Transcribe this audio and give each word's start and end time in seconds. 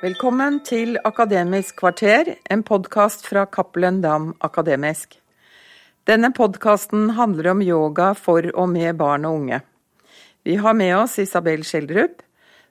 Velkommen 0.00 0.62
til 0.64 0.94
Akademisk 1.04 1.82
kvarter, 1.82 2.30
en 2.48 2.62
podkast 2.64 3.26
fra 3.28 3.42
Cappelen 3.44 3.98
Dam 4.00 4.30
Akademisk. 4.40 5.18
Denne 6.08 6.30
podkasten 6.32 7.10
handler 7.18 7.50
om 7.50 7.58
yoga 7.60 8.14
for 8.16 8.46
og 8.54 8.70
med 8.72 8.96
barn 8.96 9.26
og 9.28 9.34
unge. 9.42 9.58
Vi 10.48 10.54
har 10.56 10.72
med 10.72 10.94
oss 10.96 11.18
Isabel 11.20 11.66
Schjelderup, 11.68 12.22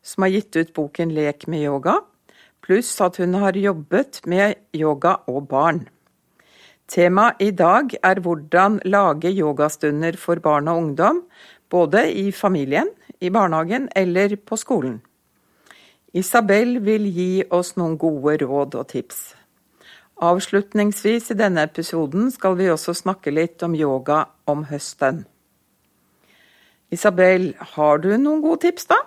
som 0.02 0.26
har 0.26 0.34
gitt 0.34 0.58
ut 0.58 0.72
boken 0.74 1.14
Lek 1.14 1.46
med 1.46 1.68
yoga, 1.68 2.00
pluss 2.66 2.90
at 2.98 3.20
hun 3.22 3.38
har 3.38 3.54
jobbet 3.54 4.24
med 4.26 4.58
yoga 4.74 5.20
og 5.30 5.46
barn. 5.52 5.84
Temaet 6.90 7.44
i 7.46 7.52
dag 7.54 7.94
er 8.02 8.24
hvordan 8.26 8.80
lage 8.90 9.30
yogastunder 9.30 10.18
for 10.18 10.42
barn 10.42 10.66
og 10.66 10.82
ungdom, 10.82 11.22
både 11.70 12.08
i 12.10 12.32
familien, 12.34 12.90
i 13.22 13.30
barnehagen 13.30 13.86
eller 13.94 14.34
på 14.34 14.58
skolen. 14.58 14.98
Isabel 16.18 16.80
vil 16.82 17.06
gi 17.14 17.44
oss 17.54 17.76
noen 17.78 17.98
gode 18.02 18.40
råd 18.42 18.80
og 18.80 18.88
tips. 18.90 19.20
Avslutningsvis 20.26 21.30
i 21.32 21.38
denne 21.38 21.64
episoden 21.68 22.32
skal 22.34 22.58
vi 22.60 22.72
også 22.72 22.96
snakke 22.98 23.32
litt 23.32 23.62
om 23.64 23.76
yoga 23.78 24.26
om 24.50 24.66
høsten. 24.72 25.22
Isabel, 26.90 27.54
har 27.76 28.02
du 28.02 28.10
noen 28.18 28.42
gode 28.42 28.64
tips, 28.66 28.90
da? 28.90 28.98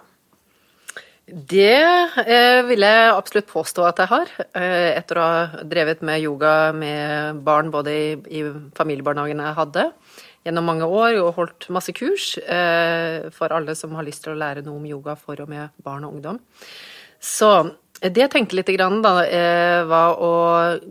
Det 1.26 1.74
eh, 2.22 2.60
vil 2.68 2.84
jeg 2.86 3.10
absolutt 3.10 3.50
påstå 3.50 3.84
at 3.88 4.00
jeg 4.02 4.10
har. 4.10 4.32
Eh, 4.58 4.92
etter 4.94 5.18
å 5.18 5.26
ha 5.26 5.64
drevet 5.66 6.02
med 6.06 6.22
yoga 6.22 6.54
med 6.76 7.42
barn 7.46 7.70
både 7.74 7.94
i, 7.94 8.06
i 8.38 8.44
familiebarnehagen 8.78 9.42
jeg 9.42 9.58
hadde 9.58 9.86
gjennom 10.46 10.66
mange 10.66 10.86
år, 10.86 11.18
og 11.22 11.36
holdt 11.36 11.68
masse 11.74 11.94
kurs 11.94 12.34
eh, 12.42 13.28
for 13.34 13.54
alle 13.54 13.76
som 13.78 13.94
har 13.94 14.06
lyst 14.06 14.24
til 14.24 14.34
å 14.34 14.40
lære 14.40 14.64
noe 14.66 14.80
om 14.80 14.88
yoga 14.88 15.14
for 15.18 15.38
og 15.42 15.50
med 15.50 15.70
barn 15.82 16.06
og 16.06 16.16
ungdom. 16.16 16.40
Så 17.22 17.52
det 18.02 18.18
jeg 18.24 18.32
tenkte 18.32 18.56
litt 18.58 18.70
grann, 18.74 18.98
da, 19.04 19.12
eh, 19.22 19.80
var 19.86 20.18
å 20.18 20.32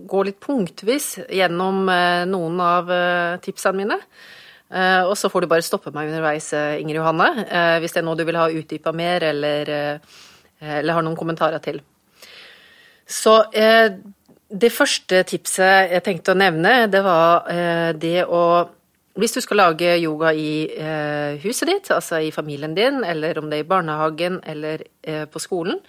gå 0.07 0.23
litt 0.23 0.39
punktvis 0.39 1.27
gjennom 1.27 1.83
eh, 1.91 2.23
noen 2.29 2.59
av 2.63 2.91
eh, 2.91 3.39
tipsene 3.43 3.83
mine. 3.83 3.99
Og 4.71 5.17
så 5.19 5.27
får 5.27 5.43
du 5.43 5.47
bare 5.51 5.65
stoppe 5.67 5.91
meg 5.91 6.07
underveis, 6.07 6.45
Inger 6.79 7.01
Johanne, 7.01 7.25
hvis 7.83 7.91
det 7.91 7.99
er 7.99 8.05
noe 8.07 8.15
du 8.15 8.21
vil 8.23 8.37
ha 8.39 8.45
utdypa 8.47 8.93
mer, 8.95 9.25
eller, 9.27 9.71
eller, 10.63 10.93
har 10.95 11.03
noen 11.03 11.17
kommentarer 11.19 11.59
til. 11.59 11.81
Så 13.03 13.33
det 13.51 14.71
første 14.71 15.25
tipset 15.27 15.91
jeg 15.91 16.05
tenkte 16.05 16.31
å 16.31 16.39
nevne, 16.39 16.87
det 16.87 17.03
var 17.03 17.51
det 17.99 18.23
å 18.31 18.45
hvis 19.19 19.33
du 19.35 19.41
skal 19.43 19.59
lage 19.59 19.89
yoga 19.99 20.31
i 20.31 20.71
eh, 20.71 21.35
huset 21.43 21.67
ditt, 21.67 21.89
altså 21.91 22.21
i 22.23 22.31
familien 22.31 22.75
din, 22.75 23.03
eller 23.03 23.39
om 23.41 23.49
det 23.51 23.59
er 23.59 23.65
i 23.65 23.67
barnehagen 23.67 24.39
eller 24.47 24.85
eh, 25.03 25.25
på 25.27 25.39
skolen, 25.43 25.81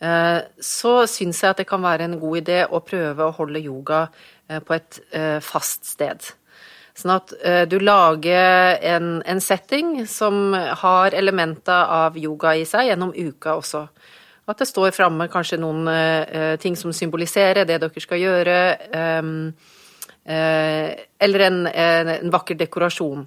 eh, 0.00 0.40
så 0.56 0.94
syns 1.10 1.42
jeg 1.42 1.52
at 1.52 1.60
det 1.60 1.66
kan 1.68 1.82
være 1.84 2.08
en 2.08 2.18
god 2.20 2.40
idé 2.40 2.62
å 2.64 2.80
prøve 2.80 3.26
å 3.26 3.34
holde 3.36 3.60
yoga 3.60 4.06
eh, 4.48 4.62
på 4.64 4.76
et 4.78 5.00
eh, 5.12 5.38
fast 5.44 5.84
sted. 5.92 6.24
Sånn 6.96 7.12
at 7.18 7.34
eh, 7.44 7.66
du 7.68 7.76
lager 7.84 8.80
en, 8.94 9.18
en, 9.28 9.42
setting 9.44 10.06
som 10.08 10.54
har 10.54 11.16
elementer 11.16 11.92
av 12.00 12.16
yoga 12.16 12.54
i 12.56 12.64
seg 12.68 12.88
gjennom 12.88 13.12
uka 13.12 13.58
også. 13.60 13.84
At 14.48 14.64
det 14.64 14.70
står 14.70 14.96
framme 14.96 15.28
kanskje 15.30 15.60
noen 15.60 15.84
ting 16.58 16.74
som 16.74 16.90
symboliserer 16.96 17.68
det 17.68 17.76
dere 17.84 18.02
skal 18.02 18.18
gjøre. 18.18 18.56
Eh, 18.88 19.76
eller 20.24 21.42
en, 21.46 21.62
en, 21.66 22.08
en, 22.12 22.30
vakker 22.30 22.58
dekorasjon. 22.60 23.24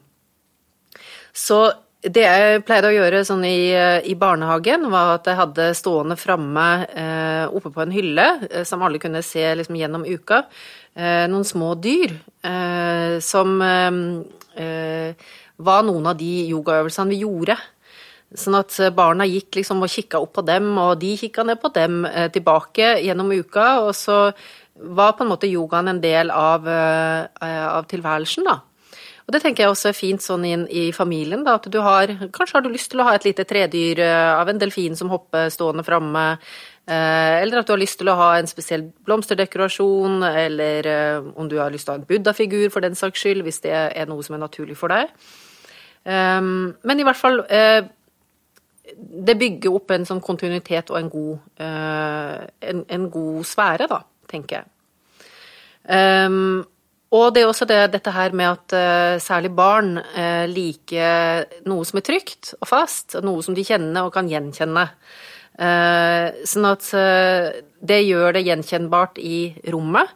Så 1.34 1.58
det 2.04 2.24
jeg 2.26 2.64
pleide 2.68 2.90
å 2.90 2.96
gjøre 2.98 3.22
sånn 3.24 3.46
i, 3.48 3.72
i 4.12 4.16
barnehagen, 4.20 4.90
var 4.92 5.16
at 5.16 5.28
jeg 5.30 5.40
hadde 5.40 5.68
stående 5.78 6.18
framme 6.20 6.66
eh, 6.92 7.46
oppe 7.48 7.72
på 7.72 7.84
en 7.84 7.94
hylle, 7.96 8.26
eh, 8.50 8.66
som 8.68 8.84
alle 8.84 9.00
kunne 9.00 9.22
se 9.24 9.46
liksom, 9.56 9.78
gjennom 9.80 10.04
uka, 10.04 10.44
eh, 10.96 11.24
noen 11.32 11.48
små 11.48 11.74
dyr 11.80 12.18
eh, 12.44 13.20
som 13.24 13.56
eh, 13.64 15.30
var 15.64 15.86
noen 15.88 16.12
av 16.12 16.20
de 16.20 16.34
yogaøvelsene 16.52 17.14
vi 17.14 17.22
gjorde. 17.24 17.56
Sånn 18.36 18.58
at 18.58 18.76
barna 18.98 19.28
gikk 19.30 19.62
liksom 19.62 19.86
og 19.86 19.92
kikka 19.94 20.20
opp 20.20 20.34
på 20.36 20.44
dem, 20.44 20.74
og 20.82 20.98
de 21.00 21.14
kikka 21.22 21.46
ned 21.46 21.62
på 21.62 21.70
dem 21.72 22.02
tilbake 22.34 22.96
gjennom 23.06 23.30
uka. 23.30 23.68
Og 23.86 23.94
så 23.94 24.18
var 24.76 25.14
på 25.14 25.24
en 25.24 25.30
måte 25.30 25.50
yogaen 25.50 25.88
en 25.88 26.02
del 26.02 26.32
av, 26.32 26.68
eh, 26.68 27.68
av 27.68 27.86
tilværelsen, 27.88 28.44
da. 28.44 28.60
Og 29.24 29.32
det 29.32 29.42
tenker 29.42 29.64
jeg 29.64 29.72
også 29.72 29.90
er 29.90 29.96
fint 29.96 30.22
sånn 30.22 30.44
inn 30.46 30.68
i 30.68 30.92
familien, 30.92 31.46
da, 31.46 31.56
at 31.56 31.70
du 31.72 31.80
har 31.80 32.08
Kanskje 32.08 32.58
har 32.58 32.62
du 32.62 32.70
lyst 32.70 32.92
til 32.92 33.00
å 33.00 33.08
ha 33.08 33.14
et 33.16 33.24
lite 33.24 33.46
tredyr 33.46 34.00
eh, 34.00 34.34
av 34.36 34.50
en 34.50 34.60
delfin 34.60 34.96
som 34.96 35.10
hopper 35.10 35.50
stående 35.50 35.86
framme, 35.86 36.40
eh, 36.88 37.42
eller 37.42 37.60
at 37.60 37.68
du 37.68 37.72
har 37.72 37.80
lyst 37.80 38.00
til 38.00 38.10
å 38.10 38.18
ha 38.20 38.34
en 38.38 38.48
spesiell 38.48 38.92
blomsterdekorasjon, 39.06 40.24
eller 40.24 40.90
om 41.36 41.48
du 41.48 41.58
har 41.58 41.72
lyst 41.72 41.86
til 41.86 41.94
å 41.94 41.96
ha 41.96 42.02
en 42.02 42.10
buddha-figur 42.10 42.70
for 42.70 42.82
den 42.82 42.96
saks 42.96 43.22
skyld, 43.22 43.44
hvis 43.44 43.62
det 43.64 43.72
er 43.72 44.06
noe 44.08 44.24
som 44.24 44.36
er 44.36 44.44
naturlig 44.44 44.76
for 44.76 44.92
deg. 44.92 45.08
Ehm, 46.04 46.76
men 46.84 47.00
i 47.00 47.04
hvert 47.04 47.16
fall 47.16 47.46
Det 48.84 49.38
bygger 49.40 49.72
opp 49.72 49.92
en 49.96 50.04
sånn 50.06 50.20
kontinuitet 50.22 50.90
og 50.92 50.98
en 51.00 51.10
god, 51.10 51.38
en, 51.58 52.82
en 52.92 53.06
god 53.10 53.46
sfære, 53.48 53.88
da 53.88 54.02
tenker 54.34 54.62
jeg. 54.62 54.70
Um, 55.84 56.64
og 57.14 57.28
det 57.36 57.44
er 57.44 57.50
også 57.50 57.68
det, 57.70 57.80
dette 57.94 58.14
her 58.16 58.34
med 58.34 58.56
at 58.56 58.74
uh, 58.74 59.22
særlig 59.22 59.52
barn 59.54 59.98
uh, 60.00 60.46
liker 60.50 61.46
noe 61.70 61.86
som 61.86 62.00
er 62.00 62.08
trygt 62.08 62.56
og 62.58 62.70
fast, 62.72 63.20
noe 63.22 63.44
som 63.46 63.54
de 63.54 63.66
kjenner 63.68 64.08
og 64.08 64.14
kan 64.16 64.30
gjenkjenne. 64.32 64.88
Uh, 65.54 66.34
sånn 66.50 66.66
at 66.66 66.88
det 67.84 68.00
gjør 68.08 68.34
det 68.34 68.48
gjenkjennbart 68.48 69.20
i 69.22 69.54
rommet. 69.70 70.10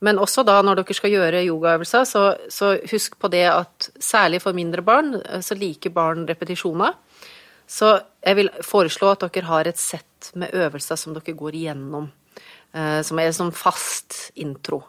Men 0.00 0.18
også 0.18 0.42
da 0.48 0.56
når 0.64 0.80
dere 0.80 0.96
skal 0.96 1.12
gjøre 1.12 1.42
yogaøvelser, 1.44 2.06
så, 2.08 2.22
så 2.48 2.72
husk 2.88 3.18
på 3.20 3.28
det 3.30 3.44
at 3.52 3.90
særlig 4.00 4.40
for 4.40 4.56
mindre 4.56 4.80
barn, 4.82 5.12
så 5.44 5.54
liker 5.60 5.92
barn 5.92 6.24
repetisjoner. 6.26 6.96
Så 7.70 7.92
jeg 8.24 8.38
vil 8.40 8.48
foreslå 8.64 9.12
at 9.12 9.26
dere 9.28 9.46
har 9.46 9.68
et 9.68 9.78
sett 9.78 10.32
med 10.40 10.56
øvelser 10.56 10.98
som 10.98 11.12
dere 11.14 11.36
går 11.36 11.58
igjennom. 11.60 12.08
Eh, 12.70 13.00
som 13.02 13.18
er 13.18 13.32
sånn 13.34 13.50
fast 13.54 14.30
intro. 14.38 14.84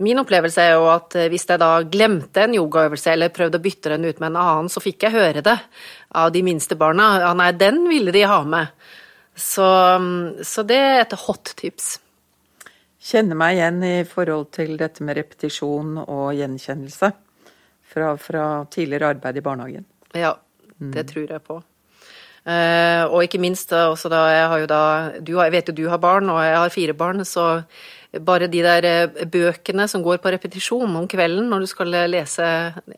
Min 0.00 0.20
opplevelse 0.20 0.62
er 0.64 0.74
jo 0.76 0.86
at 0.92 1.16
eh, 1.16 1.28
hvis 1.32 1.44
jeg 1.48 1.60
da 1.60 1.70
glemte 1.84 2.44
en 2.44 2.56
yogaøvelse 2.56 3.12
eller 3.12 3.34
prøvde 3.36 3.60
å 3.60 3.64
bytte 3.64 3.92
den 3.92 4.06
ut 4.08 4.22
med 4.22 4.30
en 4.30 4.40
annen, 4.40 4.70
så 4.72 4.80
fikk 4.80 5.04
jeg 5.04 5.16
høre 5.16 5.44
det 5.44 5.56
av 6.16 6.32
de 6.32 6.42
minste 6.46 6.78
barna. 6.80 7.10
Ja, 7.20 7.34
nei, 7.36 7.50
den 7.56 7.82
ville 7.90 8.14
de 8.16 8.24
ha 8.28 8.40
med. 8.48 8.72
Så, 9.36 9.66
mm, 10.00 10.40
så 10.48 10.64
det 10.64 10.80
er 10.80 11.02
et 11.02 11.16
hot 11.26 11.52
tips. 11.60 11.98
Kjenner 13.06 13.36
meg 13.38 13.58
igjen 13.58 13.84
i 13.84 13.96
forhold 14.08 14.48
til 14.56 14.74
dette 14.80 15.04
med 15.04 15.20
repetisjon 15.20 16.00
og 16.00 16.32
gjenkjennelse 16.34 17.12
fra, 17.92 18.14
fra 18.16 18.46
tidligere 18.72 19.12
arbeid 19.14 19.36
i 19.36 19.44
barnehagen. 19.44 19.88
Ja, 20.16 20.32
det 20.80 21.04
mm. 21.04 21.10
tror 21.12 21.28
jeg 21.28 21.44
på. 21.44 21.60
Uh, 22.46 23.10
og 23.10 23.24
ikke 23.26 23.40
minst 23.42 23.72
også 23.74 24.06
da 24.12 24.20
jeg 24.30 24.48
har 24.52 24.60
jo 24.62 24.66
da 24.70 24.82
du 25.18 25.32
Jeg 25.40 25.50
vet 25.50 25.66
jo 25.66 25.74
du 25.74 25.88
har 25.90 25.98
barn, 25.98 26.30
og 26.30 26.38
jeg 26.44 26.56
har 26.56 26.70
fire 26.70 26.94
barn, 26.94 27.24
så 27.24 27.64
bare 28.24 28.46
de 28.46 28.62
der 28.62 28.86
eh, 28.86 29.24
bøkene 29.26 29.86
som 29.88 30.02
går 30.04 30.20
på 30.22 30.30
repetisjon 30.32 30.98
om 30.98 31.08
kvelden 31.10 31.50
når 31.50 31.64
du 31.64 31.70
skal 31.70 31.94
lese 32.08 32.46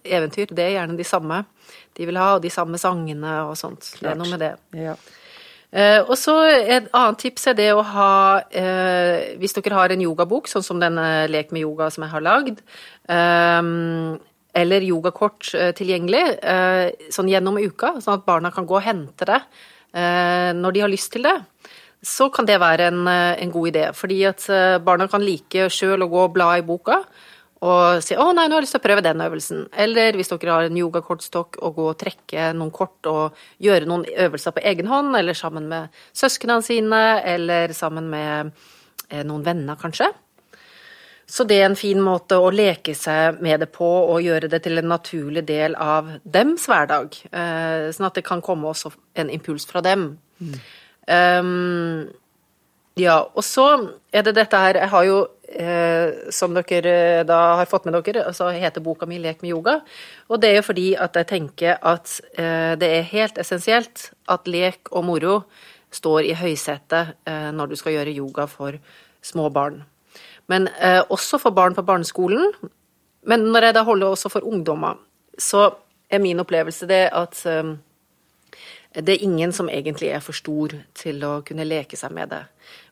eventyr, 0.04 0.52
det 0.52 0.64
er 0.64 0.74
gjerne 0.76 0.98
de 0.98 1.06
samme. 1.06 1.42
De 1.96 2.06
vil 2.06 2.20
ha 2.20 2.34
og 2.36 2.42
de 2.42 2.50
samme 2.52 2.78
sangene 2.78 3.40
og 3.48 3.56
sånt. 3.58 3.94
Klart. 3.96 4.02
Det 4.02 4.10
er 4.12 4.20
noe 4.20 4.32
med 4.34 4.44
det. 4.44 4.52
Ja. 4.78 4.94
Uh, 5.68 6.00
og 6.08 6.14
så 6.16 6.32
Et 6.48 6.86
annet 6.96 7.18
tips 7.20 7.42
er 7.50 7.56
det 7.58 7.66
å 7.76 7.82
ha 7.84 8.12
uh, 8.40 9.16
Hvis 9.36 9.52
dere 9.52 9.76
har 9.76 9.92
en 9.92 10.00
yogabok, 10.00 10.48
sånn 10.48 10.64
som 10.64 10.80
denne 10.80 11.26
Lek 11.28 11.52
med 11.52 11.66
yoga 11.66 11.90
som 11.92 12.06
jeg 12.06 12.12
har 12.14 12.24
lagd, 12.24 12.62
um, 13.04 14.16
eller 14.58 14.84
yogakort 14.86 15.52
eh, 15.54 15.72
tilgjengelig 15.76 16.24
eh, 16.42 17.08
sånn 17.14 17.30
gjennom 17.30 17.58
uka, 17.60 17.96
sånn 18.02 18.18
at 18.18 18.26
barna 18.26 18.52
kan 18.54 18.66
gå 18.68 18.78
og 18.78 18.84
hente 18.84 19.28
det 19.28 19.40
eh, 19.94 20.50
når 20.56 20.74
de 20.74 20.84
har 20.84 20.92
lyst 20.92 21.12
til 21.14 21.28
det, 21.28 21.36
så 22.04 22.28
kan 22.34 22.46
det 22.46 22.60
være 22.62 22.92
en, 22.92 23.00
en 23.08 23.50
god 23.50 23.72
idé. 23.72 23.88
Fordi 23.96 24.20
at 24.28 24.44
barna 24.86 25.08
kan 25.10 25.24
like 25.24 25.66
sjøl 25.74 26.04
å 26.04 26.10
gå 26.12 26.20
og 26.28 26.36
bla 26.36 26.52
i 26.54 26.62
boka 26.62 27.00
og 27.66 27.98
si 28.06 28.14
'Å 28.14 28.26
nei, 28.36 28.44
nå 28.46 28.54
har 28.54 28.62
jeg 28.62 28.68
lyst 28.68 28.76
til 28.76 28.80
å 28.80 28.86
prøve 28.86 29.02
den 29.02 29.24
øvelsen'. 29.24 29.64
Eller 29.74 30.14
hvis 30.14 30.30
dere 30.30 30.52
har 30.54 30.68
en 30.68 30.78
yogakortstokk, 30.78 31.58
å 31.58 31.72
gå 31.74 31.88
og 31.90 31.98
trekke 31.98 32.52
noen 32.54 32.70
kort 32.70 33.02
og 33.10 33.34
gjøre 33.58 33.88
noen 33.90 34.06
øvelser 34.06 34.54
på 34.54 34.62
egen 34.62 34.86
hånd, 34.86 35.16
eller 35.18 35.34
sammen 35.34 35.66
med 35.66 35.88
søsknene 36.14 36.62
sine, 36.62 37.02
eller 37.26 37.74
sammen 37.74 38.06
med 38.06 38.52
noen 39.26 39.42
venner, 39.42 39.74
kanskje. 39.74 40.12
Så 41.28 41.44
det 41.44 41.58
er 41.60 41.66
en 41.68 41.76
fin 41.76 42.00
måte 42.00 42.38
å 42.40 42.48
leke 42.48 42.94
seg 42.96 43.42
med 43.44 43.60
det 43.60 43.68
på 43.74 43.86
og 43.86 44.22
gjøre 44.24 44.48
det 44.48 44.62
til 44.64 44.80
en 44.80 44.88
naturlig 44.88 45.44
del 45.48 45.74
av 45.76 46.14
dems 46.24 46.64
hverdag. 46.70 47.18
Eh, 47.28 47.90
sånn 47.92 48.08
at 48.08 48.16
det 48.16 48.24
kan 48.24 48.40
komme 48.44 48.70
også 48.70 48.94
en 49.20 49.32
impuls 49.34 49.68
fra 49.68 49.82
dem. 49.84 50.14
Mm. 50.40 50.56
Um, 51.08 52.08
ja, 52.98 53.18
og 53.22 53.44
så 53.46 53.66
er 54.12 54.24
det 54.26 54.34
dette 54.36 54.58
her 54.58 54.76
Jeg 54.76 54.90
har 54.92 55.04
jo, 55.06 55.18
eh, 55.48 56.30
som 56.34 56.56
dere 56.56 56.94
eh, 57.20 57.24
da 57.26 57.56
har 57.60 57.68
fått 57.70 57.86
med 57.86 57.94
dere, 57.94 58.32
så 58.34 58.50
heter 58.50 58.82
boka 58.82 59.06
mi 59.06 59.18
'Lek 59.18 59.42
med 59.42 59.52
yoga'. 59.52 59.80
Og 60.28 60.40
det 60.40 60.50
er 60.50 60.56
jo 60.56 60.62
fordi 60.62 60.94
at 60.94 61.14
jeg 61.14 61.26
tenker 61.26 61.78
at 61.82 62.20
eh, 62.38 62.74
det 62.74 62.88
er 62.88 63.12
helt 63.12 63.38
essensielt 63.38 64.10
at 64.28 64.48
lek 64.48 64.88
og 64.90 65.04
moro 65.04 65.44
står 65.92 66.24
i 66.24 66.34
høysetet 66.34 67.14
eh, 67.26 67.50
når 67.52 67.66
du 67.66 67.76
skal 67.76 67.92
gjøre 67.92 68.16
yoga 68.16 68.46
for 68.46 68.72
små 69.22 69.48
barn. 69.48 69.84
Men 70.48 70.68
eh, 70.78 71.02
også 71.08 71.40
for 71.42 71.54
barn 71.56 71.76
på 71.76 71.84
barneskolen. 71.86 72.52
Men 73.28 73.50
når 73.52 73.68
jeg 73.68 73.76
da 73.76 73.84
holder 73.84 74.14
også 74.14 74.30
for 74.32 74.46
ungdommer, 74.48 74.96
så 75.38 75.68
er 76.08 76.22
min 76.24 76.40
opplevelse 76.40 76.88
det 76.88 77.04
at 77.12 77.40
eh, 77.46 77.74
det 78.96 79.14
er 79.14 79.24
ingen 79.24 79.52
som 79.52 79.68
egentlig 79.68 80.08
er 80.14 80.22
for 80.24 80.36
stor 80.36 80.72
til 80.96 81.24
å 81.26 81.38
kunne 81.46 81.66
leke 81.68 81.96
seg 81.98 82.14
med 82.16 82.32
det. 82.32 82.42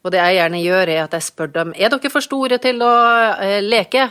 Og 0.05 0.13
det 0.13 0.21
jeg 0.21 0.37
gjerne 0.39 0.63
gjør, 0.63 0.93
er 0.93 1.05
at 1.07 1.17
jeg 1.17 1.27
spør 1.27 1.53
dem 1.55 1.73
er 1.75 1.93
dere 1.93 2.13
for 2.13 2.25
store 2.25 2.61
til 2.63 2.85
å 2.85 2.95
eh, 3.41 3.63
leke. 3.65 4.09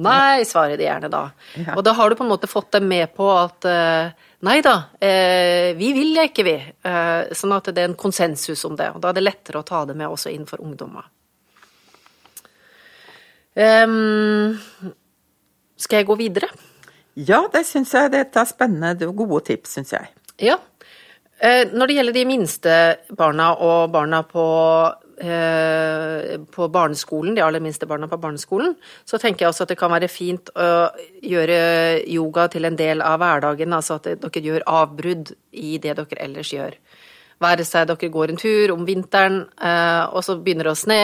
Nei, 0.00 0.42
svarer 0.48 0.80
de 0.80 0.86
gjerne 0.86 1.10
da. 1.12 1.22
Ja. 1.58 1.76
Og 1.76 1.84
da 1.84 1.94
har 1.96 2.10
du 2.10 2.16
på 2.16 2.24
en 2.24 2.32
måte 2.32 2.48
fått 2.50 2.72
dem 2.76 2.88
med 2.90 3.12
på 3.16 3.26
at 3.36 3.66
eh, 3.68 4.26
nei 4.48 4.58
da, 4.64 4.74
eh, 4.96 5.70
vi 5.78 5.92
vil 5.96 6.14
leke, 6.16 6.44
vi. 6.46 6.56
Eh, 6.56 7.32
sånn 7.36 7.56
at 7.56 7.70
det 7.70 7.84
er 7.84 7.90
en 7.90 7.98
konsensus 8.00 8.64
om 8.68 8.78
det. 8.78 8.90
Og 8.94 9.02
da 9.02 9.10
er 9.10 9.18
det 9.18 9.26
lettere 9.26 9.60
å 9.60 9.66
ta 9.66 9.84
det 9.88 9.96
med 9.98 10.08
også 10.08 10.32
inn 10.32 10.48
for 10.48 10.62
ungdommer. 10.64 11.06
Ehm, 13.60 14.56
skal 15.76 16.00
jeg 16.00 16.08
gå 16.08 16.16
videre? 16.20 16.48
Ja, 17.18 17.42
det 17.52 17.66
syns 17.68 17.92
jeg. 17.96 18.12
Dette 18.14 18.40
er 18.40 18.48
spennende. 18.48 18.94
Det 18.96 19.08
er 19.08 19.16
gode 19.16 19.42
tips, 19.50 19.76
syns 19.76 19.92
jeg. 19.96 20.10
Ja. 20.40 20.56
Eh, 21.40 21.66
Når 21.72 21.88
det 21.88 21.96
gjelder 21.96 22.16
de 22.16 22.24
minste 22.28 22.74
barna 23.16 23.50
og 23.64 23.92
barna 23.92 24.22
på, 24.22 24.44
eh, 25.20 26.36
på 26.52 26.68
barneskolen, 26.72 27.34
de 27.34 27.42
aller 27.42 27.60
minste 27.60 27.86
barna 27.86 28.06
på 28.08 28.20
barneskolen, 28.20 28.76
så 29.04 29.18
tenker 29.18 29.44
jeg 29.44 29.52
også 29.52 29.62
at 29.62 29.68
det 29.68 29.78
kan 29.78 29.90
være 29.90 30.08
fint 30.08 30.50
å 30.54 30.90
gjøre 31.22 32.06
yoga 32.06 32.48
til 32.48 32.64
en 32.64 32.76
del 32.76 33.02
av 33.02 33.18
hverdagen. 33.20 33.72
Altså 33.72 33.94
at 33.96 34.04
dere 34.20 34.44
gjør 34.44 34.66
avbrudd 34.66 35.34
i 35.52 35.78
det 35.78 35.96
dere 35.96 36.20
ellers 36.20 36.52
gjør. 36.52 36.76
Være 37.40 37.64
seg 37.64 37.86
dere 37.88 38.10
går 38.12 38.34
en 38.34 38.38
tur 38.40 38.74
om 38.74 38.82
vinteren, 38.84 39.46
eh, 39.64 40.02
og 40.12 40.20
så 40.26 40.34
begynner 40.36 40.68
det 40.68 40.74
å 40.74 40.76
sne, 40.76 41.02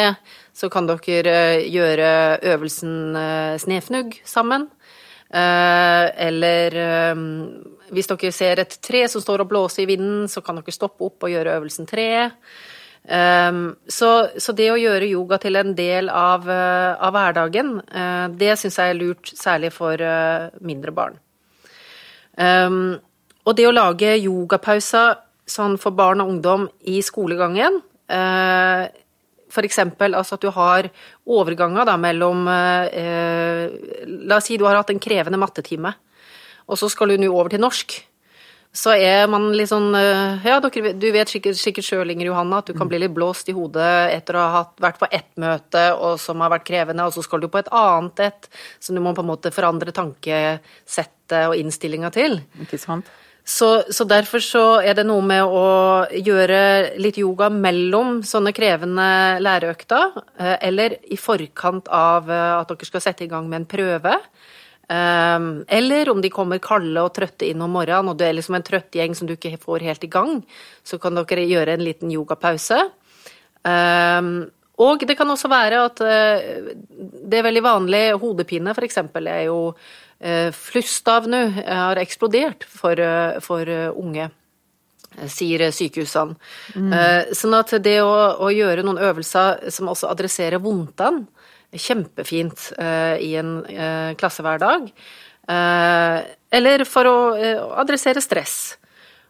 så 0.53 0.69
kan 0.73 0.85
dere 0.88 1.33
eh, 1.33 1.62
gjøre 1.73 2.11
øvelsen 2.53 3.17
eh, 3.17 3.55
snefnugg 3.62 4.19
sammen. 4.25 4.69
Eller 5.37 6.75
hvis 7.91 8.06
dere 8.09 8.29
ser 8.33 8.61
et 8.62 8.77
tre 8.81 9.00
som 9.11 9.21
står 9.21 9.43
og 9.43 9.49
blåser 9.50 9.83
i 9.83 9.88
vinden, 9.91 10.29
så 10.31 10.38
kan 10.41 10.61
dere 10.61 10.73
stoppe 10.73 11.03
opp 11.03 11.27
og 11.27 11.33
gjøre 11.33 11.56
øvelsen 11.59 11.88
tre. 11.91 12.06
Så, 13.91 14.11
så 14.38 14.55
det 14.56 14.69
å 14.71 14.79
gjøre 14.79 15.11
yoga 15.11 15.41
til 15.43 15.59
en 15.59 15.75
del 15.77 16.09
av, 16.15 16.47
av 16.47 17.12
hverdagen, 17.19 17.75
det 18.38 18.55
syns 18.62 18.79
jeg 18.79 18.94
er 18.94 19.00
lurt, 19.00 19.35
særlig 19.35 19.73
for 19.75 19.99
mindre 20.62 20.94
barn. 20.94 21.19
Og 22.38 23.59
det 23.59 23.67
å 23.67 23.75
lage 23.75 24.15
yogapauser 24.23 25.25
sånn 25.46 25.76
for 25.78 25.94
barn 25.96 26.22
og 26.25 26.34
ungdom 26.34 26.69
i 26.90 27.00
skolegangen 27.06 27.81
eh, 28.10 28.87
for 29.52 29.66
eksempel 29.66 30.16
altså 30.19 30.37
at 30.37 30.44
du 30.44 30.50
har 30.54 30.88
overganger 31.38 31.87
da 31.88 31.94
mellom 32.00 32.46
eh, 32.50 33.70
La 34.26 34.40
oss 34.40 34.50
si 34.50 34.58
du 34.58 34.66
har 34.66 34.78
hatt 34.78 34.93
en 34.93 35.02
krevende 35.02 35.40
mattetime, 35.40 35.94
og 36.66 36.78
så 36.81 36.90
skal 36.90 37.12
du 37.12 37.20
nå 37.20 37.31
over 37.31 37.52
til 37.52 37.62
norsk. 37.62 37.94
Så 38.76 38.93
er 38.93 39.25
man 39.31 39.48
litt 39.56 39.70
sånn 39.70 39.94
eh, 39.96 40.44
Ja, 40.44 40.58
dere, 40.60 40.93
du 40.98 41.06
vet 41.14 41.31
sikkert, 41.32 41.56
sikkert 41.60 41.87
sjøl, 41.87 42.12
Inger 42.12 42.28
Johanna, 42.28 42.60
at 42.60 42.69
du 42.69 42.76
kan 42.76 42.90
bli 42.90 43.00
litt 43.00 43.14
blåst 43.16 43.49
i 43.49 43.54
hodet 43.56 43.92
etter 44.12 44.37
å 44.37 44.49
ha 44.52 44.64
vært 44.82 44.99
på 45.00 45.08
ett 45.08 45.31
møte 45.40 45.87
og 45.94 46.19
som 46.20 46.42
har 46.44 46.52
vært 46.52 46.66
krevende, 46.69 47.06
og 47.06 47.14
så 47.14 47.25
skal 47.25 47.44
du 47.44 47.49
på 47.52 47.62
et 47.62 47.70
annet 47.72 48.26
et, 48.26 48.50
som 48.82 48.99
du 48.99 49.00
må 49.04 49.14
på 49.16 49.25
en 49.25 49.31
måte 49.31 49.54
forandre 49.54 49.94
tankesettet 49.96 51.46
og 51.46 51.56
innstillinga 51.56 52.12
til. 52.14 52.42
Ikke 52.66 52.81
sant? 52.82 53.08
Så, 53.46 53.84
så, 53.94 54.04
derfor 54.10 54.43
så 54.43 54.64
er 54.82 54.96
det 54.98 55.04
noe 55.06 55.22
med 55.22 55.46
å 55.46 55.66
gjøre 56.10 56.98
litt 56.98 57.20
yoga 57.20 57.46
mellom 57.46 58.19
sånne 58.26 58.50
krevende 58.50 59.06
læreøkter, 59.38 60.16
eh, 60.34 60.56
eller 60.66 60.96
i 61.14 61.19
forkant 61.20 61.87
av 61.87 62.26
eh, 62.26 62.54
at 62.56 62.72
dere 62.72 62.88
skal 62.88 63.04
sette 63.04 63.22
i 63.22 63.31
gang 63.31 63.46
med 63.46 63.60
en 63.60 63.69
prøve. 63.70 64.16
Eh, 64.90 65.46
eller 65.78 66.10
om 66.10 66.25
de 66.25 66.32
kommer 66.34 66.58
kalde 66.58 67.06
og 67.06 67.14
trøtte 67.14 67.46
inn 67.46 67.62
om 67.62 67.70
morgenen, 67.78 68.10
og 68.10 68.19
du 68.19 68.26
er 68.26 68.34
liksom 68.34 68.58
en 68.58 68.66
trøtt 68.66 68.98
gjeng 68.98 69.14
som 69.14 69.31
du 69.31 69.37
ikke 69.37 69.54
får 69.62 69.87
helt 69.92 70.08
i 70.08 70.10
gang, 70.10 70.40
så 70.82 70.99
kan 70.99 71.14
dere 71.22 71.46
gjøre 71.46 71.78
en 71.78 71.87
liten 71.87 72.10
yogapause. 72.10 72.82
Og 74.82 75.05
det 75.08 75.17
kan 75.17 75.31
også 75.32 75.49
være 75.49 75.84
at 75.88 76.00
det 76.02 77.38
er 77.38 77.46
veldig 77.46 77.62
vanlig 77.64 78.02
hodepine, 78.20 78.75
f.eks. 78.76 78.99
er 78.99 79.46
jo 79.46 79.61
flust 80.56 81.08
av 81.12 81.28
nå 81.28 81.40
har 81.64 82.00
eksplodert 82.00 82.64
for, 82.69 83.00
for 83.44 83.73
unge, 83.96 84.28
sier 85.32 85.64
sykehusene. 85.73 86.37
Mm. 86.76 86.94
Sånn 87.37 87.56
at 87.56 87.73
det 87.84 87.99
å, 88.05 88.12
å, 88.37 88.52
gjøre 88.52 88.84
noen 88.84 89.00
øvelser 89.00 89.64
som 89.73 89.88
også 89.93 90.12
adresserer 90.12 90.61
vondtene, 90.61 91.25
er 91.73 91.82
kjempefint 91.82 92.70
i 92.76 93.32
en 93.40 93.52
klassehverdag. 94.20 94.88
Eller 95.49 96.84
for 96.88 97.08
å 97.08 97.17
adressere 97.81 98.25
stress. 98.25 98.76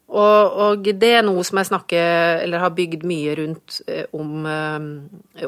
Og, 0.06 0.53
og, 0.62 0.87
det 0.87 1.08
er 1.19 1.25
noe 1.26 1.43
som 1.43 1.58
jeg 1.58 1.67
snakker, 1.67 2.43
eller 2.44 2.62
har 2.62 2.75
bygd 2.76 3.03
mye 3.11 3.32
rundt 3.41 3.81
om, 4.14 4.47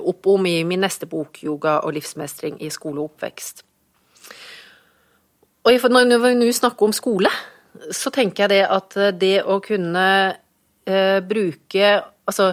opp 0.03 0.27
om 0.33 0.49
i 0.51 0.57
min 0.67 0.83
neste 0.83 1.07
bok, 1.07 1.39
'Yoga 1.45 1.77
og 1.87 1.95
livsmestring 1.95 2.59
i 2.59 2.71
skole 2.75 2.99
og 2.99 3.13
oppvekst'. 3.13 3.63
Og 5.69 5.91
når 5.93 6.19
vi 6.23 6.35
nå 6.35 6.51
snakker 6.53 6.89
om 6.89 6.93
skole, 6.97 7.31
så 7.93 8.11
tenker 8.11 8.47
jeg 8.47 8.55
det 8.55 8.65
at 8.67 8.97
det 9.21 9.37
å 9.45 9.59
kunne 9.65 10.07
eh, 10.89 11.19
bruke 11.25 11.99
Altså, 12.29 12.51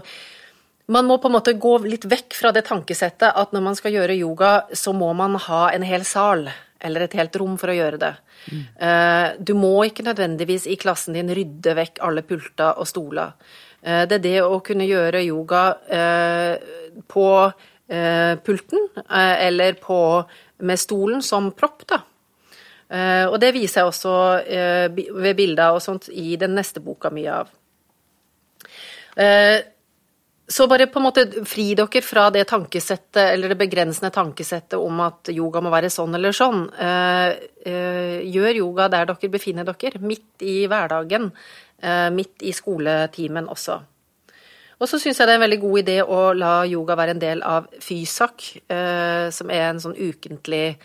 man 0.88 1.04
må 1.04 1.18
på 1.20 1.28
en 1.28 1.34
måte 1.36 1.52
gå 1.60 1.74
litt 1.84 2.06
vekk 2.08 2.36
fra 2.38 2.54
det 2.56 2.62
tankesettet 2.70 3.28
at 3.28 3.52
når 3.52 3.64
man 3.66 3.76
skal 3.76 3.92
gjøre 3.92 4.16
yoga, 4.16 4.52
så 4.72 4.94
må 4.96 5.10
man 5.18 5.36
ha 5.50 5.66
en 5.76 5.84
hel 5.84 6.06
sal 6.08 6.46
eller 6.80 7.06
et 7.06 7.16
helt 7.18 7.36
rom 7.40 7.56
for 7.60 7.72
å 7.72 7.76
gjøre 7.78 8.00
det. 8.02 8.12
Mm. 8.52 8.64
Du 9.48 9.54
må 9.58 9.72
ikke 9.88 10.04
nødvendigvis 10.06 10.68
i 10.70 10.76
klassen 10.78 11.16
din 11.16 11.32
rydde 11.34 11.74
vekk 11.78 12.02
alle 12.06 12.22
pulter 12.28 12.78
og 12.82 12.90
stoler. 12.90 13.32
Eh, 13.86 14.04
det 14.10 14.20
er 14.20 14.24
det 14.24 14.40
å 14.44 14.60
kunne 14.66 14.88
gjøre 14.90 15.24
yoga 15.26 15.64
eh, 15.88 16.76
på 17.08 17.30
pulten 17.86 18.88
eller 19.14 19.76
på, 19.78 19.98
med 20.66 20.80
stolen 20.82 21.20
som 21.22 21.52
propp, 21.54 21.84
da. 21.86 22.00
Og 23.30 23.36
det 23.38 23.52
viser 23.54 23.84
jeg 23.84 23.92
også 23.92 24.14
ved 25.14 25.38
bilder 25.38 25.78
og 25.78 25.84
sånt 25.86 26.08
i 26.10 26.34
den 26.42 26.56
neste 26.58 26.82
boka 26.82 27.12
mye 27.14 27.36
av. 27.44 27.52
Så 30.48 30.68
bare 30.70 30.86
på 30.88 31.00
en 31.02 31.06
måte 31.08 31.24
fri 31.50 31.72
dere 31.74 32.02
fra 32.06 32.28
det 32.30 32.44
tankesettet, 32.52 33.32
eller 33.32 33.50
det 33.50 33.58
begrensende 33.58 34.12
tankesettet 34.14 34.78
om 34.78 35.00
at 35.02 35.32
yoga 35.34 35.64
må 35.66 35.72
være 35.74 35.90
sånn 35.90 36.14
eller 36.14 36.36
sånn. 36.38 36.68
gjør 37.66 38.60
yoga 38.60 38.86
der 38.94 39.10
dere 39.10 39.32
befinner 39.34 39.66
dere, 39.66 39.98
midt 40.06 40.46
i 40.46 40.68
hverdagen, 40.70 41.32
midt 42.14 42.46
i 42.46 42.54
skoletimen 42.54 43.50
også. 43.50 43.80
Og 44.76 44.92
så 44.92 45.00
syns 45.02 45.18
jeg 45.18 45.26
det 45.26 45.34
er 45.34 45.40
en 45.40 45.48
veldig 45.48 45.62
god 45.64 45.82
idé 45.82 45.98
å 46.04 46.22
la 46.38 46.54
yoga 46.70 47.00
være 47.00 47.16
en 47.16 47.24
del 47.26 47.42
av 47.42 47.66
FYSAK, 47.82 48.48
som 49.34 49.50
er 49.50 49.66
en 49.72 49.82
sånn 49.82 49.98
ukentlig 49.98 50.76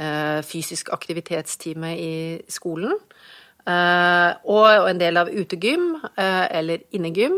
Eh, 0.00 0.42
fysisk 0.42 0.88
aktivitetstime 0.94 1.90
i 1.98 2.12
skolen. 2.48 2.94
Eh, 3.68 4.30
og 4.48 4.88
en 4.88 5.00
del 5.00 5.18
av 5.20 5.28
utegym 5.28 5.90
eh, 6.16 6.46
eller 6.56 6.86
innegym. 6.96 7.36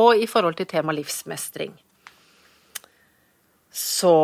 Og 0.00 0.22
i 0.22 0.28
forhold 0.30 0.56
til 0.58 0.68
tema 0.70 0.94
livsmestring. 0.96 1.74
Så 3.72 4.14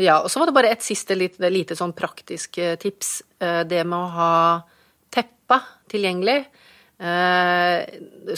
Ja, 0.00 0.22
og 0.22 0.30
så 0.32 0.40
var 0.40 0.48
det 0.48 0.54
bare 0.56 0.70
et 0.72 0.82
siste 0.82 1.14
lite, 1.14 1.50
lite 1.52 1.76
sånn 1.76 1.92
praktisk 1.92 2.56
tips. 2.80 3.10
Det 3.38 3.82
med 3.86 3.98
å 3.98 4.08
ha 4.16 4.34
teppa 5.12 5.60
tilgjengelig. 5.92 6.46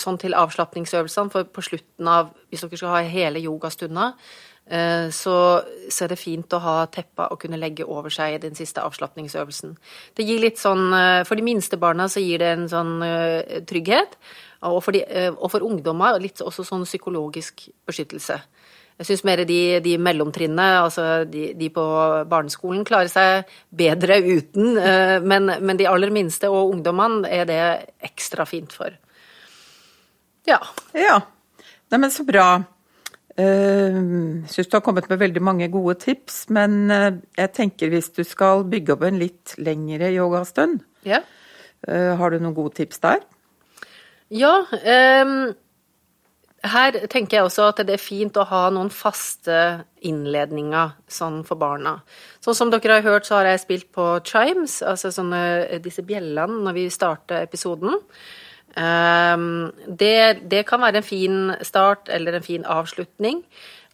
Sånn 0.02 0.18
til 0.18 0.34
avslapningsøvelsene, 0.34 1.30
for 1.30 1.46
på 1.46 1.62
slutten 1.62 2.10
av 2.10 2.34
Hvis 2.50 2.66
dere 2.66 2.80
skal 2.80 2.92
ha 2.96 3.04
hele 3.06 3.40
yogastunda, 3.40 4.10
Eh, 4.66 5.10
så, 5.12 5.60
så, 5.90 6.04
er 6.04 6.12
det 6.14 6.16
fint 6.16 6.54
å 6.56 6.60
ha 6.64 6.74
teppa 6.88 7.26
og 7.32 7.42
kunne 7.42 7.58
legge 7.60 7.84
over 7.84 8.12
seg 8.12 8.36
i 8.36 8.40
den 8.40 8.56
siste 8.56 8.80
avslapningsøvelsen. 8.80 9.74
Det 10.16 10.24
gir 10.24 10.40
litt 10.40 10.60
sånn, 10.60 10.86
eh, 10.96 11.24
For 11.28 11.36
de 11.36 11.44
minste 11.44 11.76
barna 11.80 12.08
så 12.08 12.22
gir 12.24 12.40
det 12.40 12.52
en 12.54 12.68
sånn 12.72 12.94
trygghet. 13.68 14.16
Og 14.70 14.80
for, 14.84 14.96
de, 14.96 15.02
uh, 15.04 15.34
og 15.36 15.52
for, 15.52 15.64
ungdommer 15.66 16.18
litt 16.22 16.42
også 16.44 16.64
sånn 16.66 16.86
psykologisk 16.88 17.66
beskyttelse. 17.88 18.38
Jeg 19.00 19.08
syns 19.08 19.24
mer 19.26 19.42
de, 19.48 19.58
de 19.82 19.96
mellomtrinnene, 19.98 20.84
altså 20.84 21.24
de, 21.26 21.48
de, 21.58 21.70
på 21.74 21.84
barneskolen, 22.30 22.84
klarer 22.86 23.10
seg 23.10 23.50
bedre 23.74 24.20
uten. 24.22 24.76
Uh, 24.78 25.18
men, 25.24 25.50
men, 25.60 25.80
de 25.80 25.88
aller 25.90 26.14
minste 26.14 26.50
og 26.52 26.76
ungdommene 26.76 27.28
er 27.28 27.48
det 27.50 27.64
ekstra 28.06 28.46
fint 28.48 28.72
for. 28.76 28.94
Ja. 30.48 30.60
Ja. 30.96 31.18
Neimen, 31.92 32.12
så 32.14 32.24
bra. 32.28 32.48
Jeg 33.34 33.90
uh, 33.98 34.46
syns 34.46 34.70
du 34.70 34.78
har 34.78 34.84
kommet 34.86 35.10
med 35.10 35.18
veldig 35.18 35.42
mange 35.42 35.68
gode 35.72 35.98
tips, 36.04 36.44
men 36.54 36.86
jeg 36.86 37.50
tenker 37.56 37.90
hvis 37.90 38.12
du 38.14 38.22
skal 38.22 38.62
bygge 38.70 38.94
opp 38.94 39.08
en 39.08 39.18
litt 39.18 39.56
lengre 39.58 40.12
yogastund, 40.14 40.84
ja. 41.02 41.18
har 41.84 42.30
du 42.30 42.38
noen 42.38 42.54
gode 42.54 42.78
tips 42.78 43.02
der? 43.02 43.24
Ja. 44.32 44.54
Um, 44.70 45.52
her 46.64 46.96
tenker 47.12 47.38
jeg 47.38 47.46
også 47.46 47.66
at 47.68 47.82
det 47.84 47.98
er 47.98 48.00
fint 48.00 48.38
å 48.40 48.46
ha 48.48 48.62
noen 48.72 48.88
faste 48.92 49.84
innledninger 50.06 50.94
sånn 51.12 51.42
for 51.44 51.60
barna. 51.60 51.98
Sånn 52.44 52.56
som 52.56 52.72
dere 52.72 52.98
har 52.98 53.04
hørt, 53.04 53.28
så 53.28 53.38
har 53.38 53.50
jeg 53.50 53.64
spilt 53.64 53.90
på 53.92 54.06
chimes, 54.24 54.78
altså 54.86 55.12
sånne, 55.12 55.42
disse 55.84 56.04
bjellene 56.06 56.62
når 56.64 56.78
vi 56.78 56.86
starter 56.92 57.44
episoden. 57.44 57.98
Um, 58.74 59.70
det, 59.86 60.48
det, 60.50 60.64
kan 60.66 60.82
være 60.82 60.98
en 60.98 61.06
fin 61.06 61.36
start 61.62 62.08
eller 62.10 62.38
en 62.38 62.46
fin 62.46 62.64
avslutning. 62.64 63.44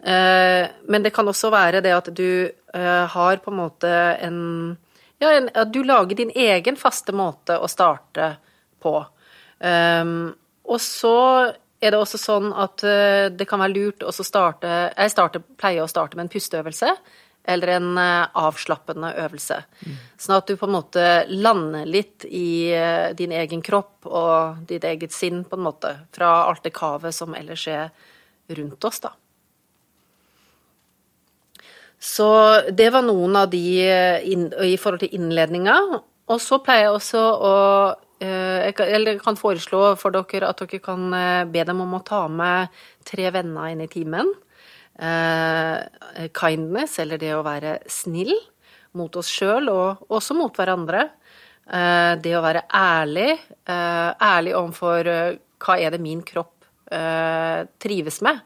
Uh, 0.01 0.71
men 0.89 1.05
det 1.05 1.13
kan 1.13 1.29
også 1.29 1.51
være 1.53 1.83
det 1.85 1.93
at 1.93 2.09
du 2.17 2.49
uh, 2.49 3.05
har 3.13 3.43
på 3.43 3.53
en 3.53 3.61
måte 3.67 3.91
en 4.23 4.39
Ja, 5.21 5.35
en, 5.37 5.51
at 5.53 5.69
du 5.69 5.83
lager 5.85 6.17
din 6.17 6.31
egen 6.33 6.79
faste 6.81 7.13
måte 7.13 7.59
å 7.61 7.67
starte 7.69 8.39
på. 8.81 8.95
Um, 9.61 10.31
og 10.65 10.81
så 10.81 11.17
er 11.81 11.93
det 11.93 11.99
også 12.01 12.21
sånn 12.21 12.53
at 12.57 12.85
uh, 12.85 13.27
det 13.29 13.45
kan 13.49 13.61
være 13.61 13.75
lurt 13.75 14.05
å 14.05 14.13
starte 14.13 14.71
Jeg 14.89 15.13
starter, 15.13 15.45
pleier 15.61 15.85
å 15.85 15.91
starte 15.91 16.17
med 16.17 16.27
en 16.27 16.33
pusteøvelse 16.33 16.95
eller 17.45 17.67
en 17.67 17.99
eh, 17.99 18.27
avslappende 18.33 19.13
øvelse. 19.25 19.63
Mm. 19.87 19.97
Sånn 20.21 20.37
at 20.37 20.51
du 20.51 20.57
på 20.61 20.69
en 20.69 20.75
måte 20.75 21.07
lander 21.33 21.89
litt 21.89 22.27
i 22.29 22.71
eh, 22.75 23.11
din 23.17 23.33
egen 23.33 23.63
kropp 23.65 24.09
og 24.09 24.67
ditt 24.69 24.85
eget 24.85 25.15
sinn, 25.17 25.43
på 25.49 25.59
en 25.59 25.67
måte, 25.71 25.95
fra 26.15 26.31
alt 26.49 26.65
det 26.67 26.75
kavet 26.77 27.17
som 27.17 27.35
ellers 27.37 27.67
er 27.71 27.91
rundt 28.59 28.85
oss, 28.85 29.01
da. 29.03 29.15
Så 32.01 32.29
det 32.73 32.89
var 32.95 33.05
noen 33.05 33.37
av 33.37 33.51
de 33.53 33.65
eh, 33.85 34.23
inn, 34.33 34.49
i 34.65 34.77
forhold 34.81 35.05
til 35.05 35.17
innledninga. 35.17 35.77
Og 36.31 36.39
så 36.41 36.61
pleier 36.65 36.89
jeg 36.89 36.97
også 36.97 37.21
å 37.21 37.57
jeg 38.21 39.19
kan 39.25 39.39
foreslå 39.41 39.95
for 39.97 40.13
dere 40.13 40.51
at 40.51 40.61
dere 40.61 40.81
kan 40.85 41.07
be 41.49 41.65
dem 41.65 41.81
om 41.81 41.95
å 41.97 42.05
ta 42.05 42.27
med 42.29 42.69
tre 43.09 43.31
venner 43.33 43.73
inn 43.73 43.81
i 43.81 43.89
timen. 43.89 44.29
Eh, 45.01 46.29
kindness, 46.37 46.99
eller 47.01 47.21
det 47.21 47.33
å 47.33 47.45
være 47.45 47.79
snill 47.89 48.35
mot 48.99 49.15
oss 49.17 49.31
sjøl 49.33 49.71
og 49.73 50.11
også 50.13 50.37
mot 50.37 50.57
hverandre. 50.57 51.07
Eh, 51.65 52.15
det 52.21 52.35
å 52.37 52.43
være 52.45 52.67
ærlig. 52.69 53.39
Eh, 53.65 54.11
ærlig 54.21 54.57
overfor 54.59 55.09
hva 55.61 55.79
er 55.79 55.95
det 55.95 56.03
min 56.03 56.23
kropp 56.23 56.57
trives 57.79 58.17
med. 58.27 58.41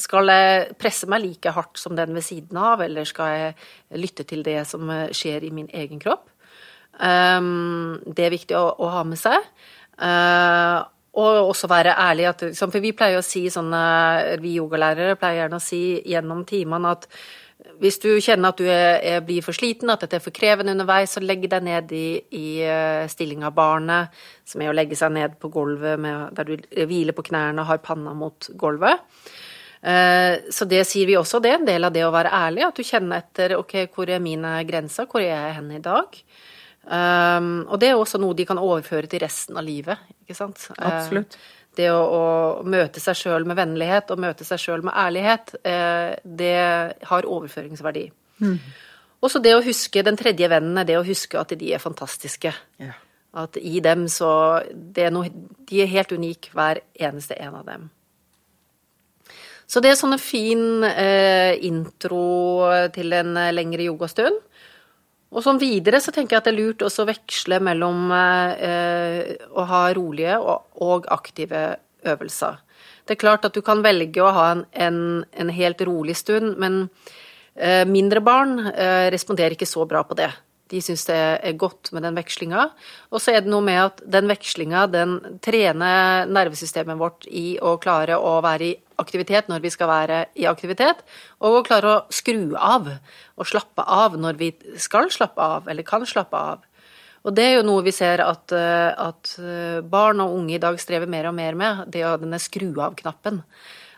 Skal 0.00 0.30
jeg 0.32 0.76
presse 0.80 1.04
meg 1.04 1.20
like 1.20 1.50
hardt 1.52 1.76
som 1.76 1.92
den 1.92 2.14
ved 2.16 2.24
siden 2.24 2.56
av, 2.56 2.80
eller 2.80 3.04
skal 3.04 3.34
jeg 3.36 3.98
lytte 4.00 4.24
til 4.24 4.40
det 4.46 4.62
som 4.70 4.88
skjer 5.12 5.44
i 5.44 5.50
min 5.52 5.68
egen 5.68 6.00
kropp? 6.00 6.31
Det 6.92 8.24
er 8.24 8.34
viktig 8.34 8.56
å, 8.58 8.88
ha 8.92 9.02
med 9.08 9.18
seg. 9.18 9.46
Og 11.12 11.38
også 11.48 11.68
være 11.72 11.96
ærlig. 11.98 12.26
At, 12.30 12.44
for 12.58 12.80
vi 12.84 12.92
pleier 12.96 13.20
å 13.20 13.26
si 13.26 13.46
sånne, 13.52 13.82
vi 14.42 14.56
yogalærere 14.60 15.16
pleier 15.20 15.44
gjerne 15.44 15.60
å 15.60 15.64
si 15.64 15.82
gjennom 16.08 16.44
timene 16.48 16.92
at 16.96 17.08
hvis 17.82 17.98
du 18.02 18.08
kjenner 18.22 18.52
at 18.52 18.60
du 18.60 18.66
er, 18.66 18.98
er, 19.06 19.20
blir 19.26 19.42
for 19.44 19.56
sliten, 19.56 19.90
at 19.92 20.02
dette 20.04 20.18
er 20.18 20.24
for 20.24 20.34
krevende 20.34 20.74
underveis, 20.74 21.14
så 21.14 21.22
legg 21.22 21.44
deg 21.50 21.64
ned 21.66 21.92
i, 21.94 22.06
i 22.34 22.46
eh, 22.66 23.06
stilling 23.10 23.44
av 23.46 23.54
barnet, 23.56 24.22
som 24.48 24.62
er 24.62 24.70
å 24.70 24.76
legge 24.76 24.98
seg 24.98 25.12
ned 25.14 25.36
på 25.42 25.50
gulvet 25.52 26.00
med, 26.00 26.32
der 26.36 26.48
du 26.48 26.86
hviler 26.86 27.16
på 27.16 27.26
knærne 27.30 27.62
og 27.62 27.70
har 27.70 27.82
panna 27.84 28.14
mot 28.18 28.50
gulvet. 28.58 29.02
Eh, 29.82 30.50
så 30.54 30.66
det 30.70 30.84
sier 30.90 31.10
vi 31.10 31.18
også, 31.18 31.42
det 31.42 31.52
er 31.52 31.60
en 31.60 31.68
del 31.68 31.88
av 31.88 31.94
det 31.94 32.04
å 32.06 32.14
være 32.14 32.34
ærlig, 32.38 32.66
at 32.66 32.78
du 32.78 32.86
kjenner 32.86 33.22
etter 33.22 33.56
ok, 33.58 33.76
hvor 33.94 34.10
er 34.10 34.22
mine 34.22 34.56
grenser, 34.68 35.10
hvor 35.10 35.22
er 35.22 35.32
jeg 35.32 35.58
hen 35.58 35.70
i 35.78 35.82
dag? 35.82 36.22
Um, 36.82 37.62
og 37.70 37.78
det 37.78 37.92
er 37.92 37.98
også 37.98 38.18
noe 38.18 38.34
de 38.34 38.46
kan 38.46 38.58
overføre 38.58 39.06
til 39.10 39.22
resten 39.22 39.58
av 39.58 39.66
livet. 39.66 40.00
ikke 40.24 40.34
sant? 40.34 40.64
Eh, 40.74 40.86
Absolutt. 40.88 41.36
Uh, 41.36 41.60
det 41.78 41.88
å, 41.94 42.00
å, 42.02 42.24
møte 42.68 43.00
seg 43.00 43.16
sjøl 43.16 43.46
med 43.48 43.56
vennlighet 43.56 44.10
og 44.12 44.20
møte 44.20 44.44
seg 44.44 44.60
sjøl 44.60 44.82
med 44.84 44.96
ærlighet, 44.98 45.54
uh, 45.62 46.10
det 46.24 46.56
har 47.08 47.30
overføringsverdi. 47.30 48.08
Mm. 48.42 48.58
Også 49.22 49.38
det 49.38 49.54
å 49.54 49.62
huske 49.62 50.02
den 50.02 50.18
tredje 50.18 50.50
vennen, 50.50 50.82
det 50.86 50.98
å 50.98 51.06
huske 51.06 51.38
at 51.38 51.54
de 51.54 51.70
er 51.72 51.82
fantastiske. 51.82 52.52
Yeah. 52.82 52.98
At 53.38 53.56
i 53.56 53.78
dem 53.80 54.08
så 54.12 54.60
det 54.74 55.06
er 55.06 55.14
noe, 55.14 55.30
De 55.64 55.80
er 55.80 55.88
helt 55.88 56.10
unike, 56.12 56.50
hver 56.52 56.82
eneste 56.98 57.38
en 57.40 57.54
av 57.62 57.64
dem. 57.70 57.86
Så 59.70 59.80
det 59.80 59.94
er 59.94 59.96
sånn 59.96 60.18
en 60.18 60.20
fin 60.20 60.82
uh, 60.84 61.54
intro 61.62 62.26
til 62.92 63.14
en 63.16 63.38
lengre 63.54 63.86
yogastund. 63.86 64.42
Og 65.32 65.40
sånn 65.44 65.60
videre 65.60 66.00
så 66.04 66.12
tenker 66.12 66.36
jeg 66.36 66.42
at 66.42 66.48
det 66.50 66.52
er 66.52 66.58
lurt 66.58 66.84
også 66.84 67.06
å 67.06 67.08
veksle 67.08 67.58
mellom 67.64 68.12
eh, 68.12 69.32
å 69.48 69.64
ha 69.70 69.82
rolige 69.96 70.36
og, 70.38 70.68
og, 70.84 71.08
aktive 71.12 71.64
øvelser. 72.04 72.60
Det 73.06 73.16
er 73.16 73.22
klart 73.22 73.46
at 73.48 73.56
du 73.56 73.62
kan 73.64 73.82
velge 73.84 74.22
å 74.22 74.32
ha 74.34 74.46
en, 74.52 74.64
en, 74.76 75.00
en 75.32 75.52
helt 75.54 75.80
rolig 75.88 76.18
stund, 76.20 76.58
men 76.60 76.84
eh, 77.56 77.82
mindre 77.88 78.20
barn 78.24 78.58
eh, 78.74 79.08
responderer 79.14 79.56
ikke 79.56 79.70
så 79.70 79.86
bra 79.88 80.04
på 80.04 80.18
det. 80.20 80.28
De 80.72 80.80
syns 80.84 81.04
det 81.08 81.16
er 81.16 81.56
godt 81.60 81.90
med 81.92 82.04
den 82.06 82.16
vekslinga. 82.16 82.68
Og 83.12 83.20
så 83.20 83.34
er 83.34 83.44
det 83.44 83.52
noe 83.52 83.64
med 83.64 83.80
at 83.82 84.04
den 84.08 84.28
vekslinga, 84.30 84.86
den 84.92 85.18
trener 85.44 86.28
nervesystemet 86.28 87.00
vårt 87.00 87.28
i 87.28 87.56
å 87.60 87.76
klare 87.80 88.16
å 88.20 88.38
være 88.44 88.68
i 88.68 88.76
aktivitet 89.02 89.50
når 89.50 89.64
vi 89.64 89.72
skal 89.74 89.90
være 89.90 90.18
i 90.38 90.48
aktivitet, 90.50 91.02
og 91.42 91.58
å 91.58 91.64
klare 91.66 91.92
å 91.92 92.02
skru 92.14 92.54
av 92.56 92.88
og 92.88 93.48
slappe 93.48 93.84
av 93.84 94.16
når 94.20 94.40
vi 94.40 94.52
skal 94.80 95.10
slappe 95.12 95.42
av, 95.42 95.68
eller 95.68 95.86
kan 95.86 96.06
slappe 96.08 96.38
av. 96.54 96.64
Og 97.22 97.36
det 97.36 97.44
er 97.46 97.54
jo 97.58 97.66
noe 97.68 97.84
vi 97.86 97.92
ser 97.94 98.22
at, 98.24 98.50
at 98.50 99.36
barn 99.86 100.24
og 100.24 100.34
unge 100.40 100.56
i 100.56 100.62
dag 100.62 100.78
strever 100.82 101.06
mer 101.10 101.28
og 101.30 101.36
mer 101.36 101.54
med, 101.54 101.84
det 101.94 102.02
er 102.02 102.18
denne 102.18 102.40
skru 102.42 102.72
av-knappen. 102.82 103.38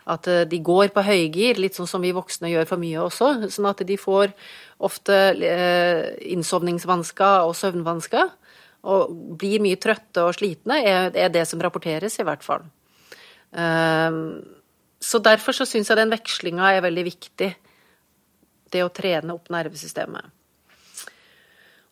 At 0.05 0.29
de 0.29 0.59
går 0.61 0.91
på 0.93 1.01
høygir, 1.01 1.57
litt 1.57 1.77
sånn 1.77 1.89
som 1.89 2.03
vi 2.05 2.13
voksne 2.13 2.51
gjør 2.51 2.67
for 2.69 2.81
mye 2.81 3.01
også. 3.01 3.49
Sånn 3.49 3.65
at 3.71 3.81
de 3.89 3.97
får 3.97 4.35
ofte 4.85 5.15
eh, 5.41 6.11
innsovningsvansker 6.35 7.47
og 7.47 7.55
søvnvansker. 7.57 8.29
Og 8.85 9.15
blir 9.41 9.63
mye 9.65 9.79
trøtte 9.81 10.27
og 10.27 10.35
slitne, 10.37 10.77
er 10.85 11.31
det 11.33 11.47
som 11.49 11.61
rapporteres, 11.63 12.19
i 12.21 12.25
hvert 12.27 12.45
fall. 12.45 12.67
Um, 13.55 14.43
så 15.01 15.19
derfor 15.23 15.55
så 15.55 15.67
syns 15.67 15.91
jeg 15.91 15.99
den 15.99 16.13
vekslinga 16.13 16.71
er 16.75 16.85
veldig 16.85 17.05
viktig. 17.05 17.51
Det 18.71 18.81
å 18.83 18.93
trene 18.93 19.35
opp 19.35 19.51
nervesystemet. 19.53 20.35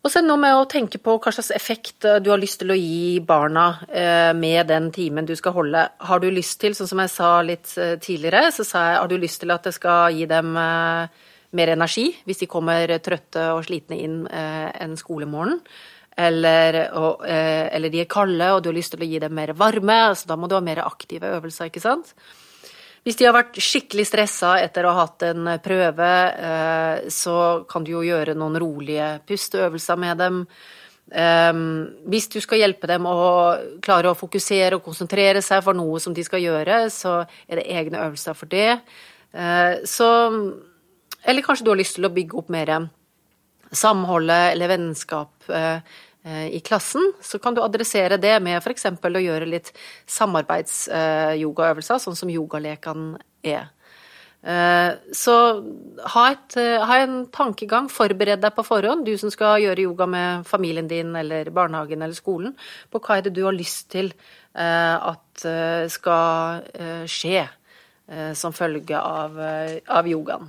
Og 0.04 0.12
så 0.12 0.18
er 0.20 0.26
det 0.26 0.28
noe 0.28 0.40
med 0.42 0.52
å 0.52 0.66
tenke 0.68 0.98
på 1.00 1.14
hva 1.16 1.30
slags 1.32 1.48
effekt 1.56 2.04
du 2.20 2.26
har 2.28 2.40
lyst 2.40 2.58
til 2.60 2.74
å 2.74 2.76
gi 2.76 3.22
barna 3.24 3.70
eh, 3.88 4.32
med 4.36 4.68
den 4.68 4.90
timen 4.92 5.24
du 5.24 5.32
skal 5.38 5.54
holde. 5.56 5.86
Har 6.04 6.20
du 6.20 6.26
lyst 6.28 6.58
til, 6.60 6.76
sånn 6.76 6.90
som 6.90 7.00
jeg 7.00 7.12
sa 7.14 7.30
litt 7.40 7.72
eh, 7.80 7.94
tidligere, 7.96 8.50
så 8.52 8.66
sa 8.68 8.82
jeg 8.84 8.98
har 8.98 9.08
du 9.08 9.16
lyst 9.22 9.40
til 9.40 9.54
at 9.54 9.64
det 9.64 9.72
skal 9.72 10.12
gi 10.12 10.28
dem 10.28 10.52
eh, 10.60 11.24
mer 11.56 11.72
energi 11.72 12.10
hvis 12.28 12.44
de 12.44 12.50
kommer 12.52 12.92
trøtte 13.00 13.46
og 13.54 13.64
slitne 13.64 13.96
inn 14.04 14.20
en 14.28 14.96
skolemorgen? 15.00 15.56
Eller, 16.14 16.76
og, 16.94 17.24
eller 17.26 17.90
de 17.90 18.02
er 18.04 18.10
kalde 18.10 18.50
og 18.54 18.60
du 18.62 18.68
har 18.70 18.76
lyst 18.76 18.92
til 18.94 19.02
å 19.02 19.08
gi 19.08 19.22
dem 19.22 19.32
mer 19.34 19.54
varme, 19.58 19.96
så 20.14 20.28
da 20.28 20.36
må 20.38 20.50
du 20.50 20.54
ha 20.54 20.60
mer 20.62 20.82
aktive 20.84 21.32
øvelser, 21.38 21.70
ikke 21.70 21.82
sant? 21.82 22.12
Hvis 23.04 23.18
de 23.20 23.26
har 23.28 23.34
vært 23.36 23.58
skikkelig 23.60 24.06
stressa 24.08 24.54
etter 24.64 24.86
å 24.86 24.94
ha 24.94 25.04
hatt 25.04 25.26
en 25.28 25.50
prøve, 25.64 26.12
eh, 26.48 27.10
så 27.12 27.36
kan 27.68 27.84
du 27.84 27.92
jo 27.92 28.04
gjøre 28.06 28.36
noen 28.38 28.56
rolige 28.60 29.10
pusteøvelser 29.28 30.00
med 30.00 30.22
dem. 30.22 30.38
Eh, 31.12 31.52
hvis 32.08 32.30
du 32.32 32.40
skal 32.40 32.62
hjelpe 32.62 32.88
dem 32.88 33.04
å 33.04 33.18
klare 33.84 34.08
å 34.08 34.16
fokusere 34.16 34.78
og 34.78 34.86
konsentrere 34.88 35.44
seg 35.44 35.60
for 35.66 35.76
noe 35.76 36.00
som 36.00 36.16
de 36.16 36.24
skal 36.24 36.40
gjøre, 36.40 36.86
så 36.88 37.20
er 37.48 37.60
det 37.60 37.68
egne 37.68 38.00
øvelser 38.06 38.38
for 38.38 38.48
det. 38.48 38.80
Eh, 39.34 39.84
så 39.84 40.08
Eller 41.26 41.40
kanskje 41.40 41.64
du 41.64 41.70
har 41.70 41.78
lyst 41.80 41.94
til 41.96 42.04
å 42.04 42.12
bygge 42.12 42.36
opp 42.36 42.50
mer 42.52 42.90
samholdet 43.72 44.52
eller 44.52 44.68
vennskap 44.68 45.30
Eh, 45.48 45.80
i 46.24 46.60
klassen, 46.64 47.12
så 47.20 47.36
kan 47.42 47.52
du 47.52 47.60
adressere 47.60 48.16
det 48.16 48.38
med 48.40 48.56
f.eks. 48.56 48.86
å 48.88 49.20
gjøre 49.20 49.44
litt 49.44 49.72
samarbeidsyogaøvelser, 50.08 52.00
sånn 52.00 52.16
som 52.16 52.32
yogalekene 52.32 53.18
er. 53.44 53.68
Eh, 54.44 54.94
så 55.12 55.34
ha, 56.12 56.22
et, 56.34 56.56
eh, 56.60 56.82
ha, 56.84 56.96
en 57.00 57.22
tankegang, 57.32 57.86
forbered 57.88 58.42
deg 58.42 58.52
på 58.52 58.64
forhånd, 58.66 59.06
du 59.06 59.16
som 59.16 59.30
skal 59.32 59.62
gjøre 59.62 59.86
yoga 59.86 60.06
med 60.10 60.44
familien 60.44 60.88
din 60.90 61.14
eller 61.16 61.48
barnehagen 61.48 62.04
eller 62.04 62.16
skolen, 62.16 62.52
på 62.92 63.00
hva 63.00 63.16
er 63.18 63.24
det 63.24 63.32
du 63.38 63.44
har 63.46 63.56
lyst 63.56 63.88
til 63.94 64.12
at 64.54 65.42
skal 65.90 66.60
skje 67.10 67.40
som 68.38 68.52
følge 68.54 68.94
av, 68.94 69.34
av 69.90 70.06
yogaen. 70.06 70.46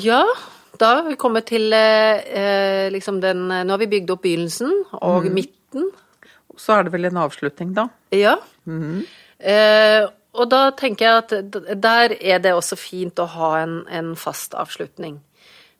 Ja, 0.00 0.22
da 0.80 0.92
har 0.98 1.08
vi 1.08 1.18
kommet 1.20 1.48
til 1.50 1.72
eh, 1.76 2.88
liksom 2.92 3.20
den 3.22 3.44
Nå 3.48 3.74
har 3.74 3.80
vi 3.82 3.90
bygd 3.92 4.14
opp 4.14 4.22
begynnelsen 4.24 4.72
og 5.00 5.28
mm. 5.28 5.34
midten. 5.36 5.90
Så 6.58 6.76
er 6.76 6.86
det 6.86 6.92
vel 6.94 7.08
en 7.08 7.20
avslutning, 7.22 7.74
da? 7.76 7.86
Ja. 8.14 8.36
Mm. 8.68 9.02
Eh, 9.38 10.04
og 10.32 10.48
da 10.48 10.62
tenker 10.76 11.06
jeg 11.06 11.22
at 11.22 11.76
der 11.82 12.16
er 12.16 12.40
det 12.40 12.54
også 12.56 12.78
fint 12.80 13.20
å 13.20 13.28
ha 13.34 13.52
en, 13.60 13.82
en 13.92 14.14
fast 14.16 14.56
avslutning. 14.56 15.20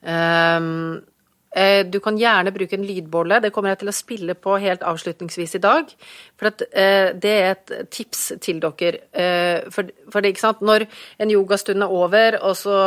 Um, 0.03 1.01
Eh, 1.01 1.12
du 1.93 1.99
kan 2.01 2.17
gjerne 2.17 2.53
bruke 2.55 2.79
en 2.79 2.87
lydbolle. 2.87 3.41
Det 3.45 3.51
kommer 3.53 3.73
jeg 3.73 3.83
til 3.83 3.91
å 3.91 3.95
spille 3.95 4.35
på 4.41 4.55
helt 4.63 4.85
avslutningsvis 4.89 5.59
i 5.59 5.61
dag. 5.61 5.91
For 6.41 6.49
eh, 6.49 7.11
det 7.13 7.33
er 7.33 7.51
et 7.51 7.73
tips 7.93 8.23
til 8.41 8.63
dere. 8.63 9.03
Eh, 9.13 9.69
for, 9.73 9.85
det, 9.85 10.33
ikke 10.33 10.45
sant, 10.47 10.63
når 10.65 10.87
en 11.21 11.35
yogastund 11.35 11.85
er 11.85 11.93
over, 11.93 12.39
og 12.41 12.57
så 12.57 12.79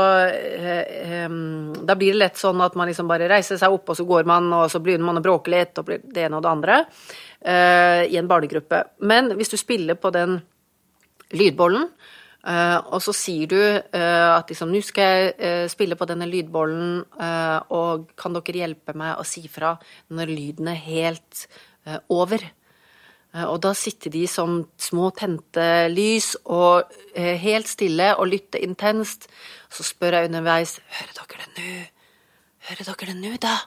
Da 1.86 1.96
blir 1.98 2.16
det 2.16 2.20
lett 2.20 2.42
sånn 2.42 2.62
at 2.66 2.76
man 2.80 2.90
liksom 2.90 3.08
bare 3.10 3.30
reiser 3.30 3.60
seg 3.62 3.74
opp, 3.76 3.94
og 3.94 4.00
så 4.00 4.08
går 4.08 4.26
man, 4.26 4.50
og 4.58 4.72
så 4.72 4.82
begynner 4.82 5.12
man 5.12 5.22
å 5.22 5.26
bråke 5.26 5.54
litt, 5.54 5.78
og 5.78 5.94
det 6.02 6.26
ene 6.26 6.40
og 6.40 6.46
det 6.46 6.52
andre. 6.52 6.82
I 7.46 8.18
en 8.18 8.30
barnegruppe. 8.30 8.82
Men 9.06 9.36
hvis 9.38 9.54
du 9.54 9.58
spiller 9.62 10.00
på 10.00 10.10
den 10.16 10.40
lydbollen, 11.38 11.90
og 12.46 13.00
så 13.02 13.14
sier 13.16 13.50
du 13.50 13.58
uh, 13.58 14.36
at 14.36 14.52
liksom, 14.52 14.70
nå 14.74 14.82
skal 14.86 15.08
jeg 15.10 15.32
uh, 15.40 15.64
spille 15.72 15.98
på 15.98 16.08
denne 16.10 16.28
lydbollen, 16.30 17.00
og 17.74 18.12
kan 18.20 18.36
dere 18.38 18.62
hjelpe 18.62 18.94
meg 18.98 19.18
å 19.18 19.26
si 19.26 19.48
fra 19.50 19.74
når 20.14 20.34
lyden 20.34 20.70
er 20.74 20.86
helt 20.86 21.48
over? 22.10 22.46
og 23.36 23.58
da 23.60 23.74
sitter 23.76 24.14
de 24.14 24.22
som 24.32 24.62
små 24.80 25.10
tente 25.12 25.90
lys 25.92 26.38
og 26.48 26.88
helt 27.20 27.68
stille 27.68 28.14
og 28.16 28.30
lytter 28.32 28.64
intenst. 28.64 29.28
Så 29.68 29.84
spør 29.84 30.16
jeg 30.16 30.30
underveis 30.30 30.78
Hører 30.88 31.18
dere 31.18 31.42
det 31.42 31.50
nå? 31.58 31.74
Hører 32.70 32.88
dere 32.88 33.10
det 33.10 33.18
nå, 33.20 33.34
da? 33.44 33.58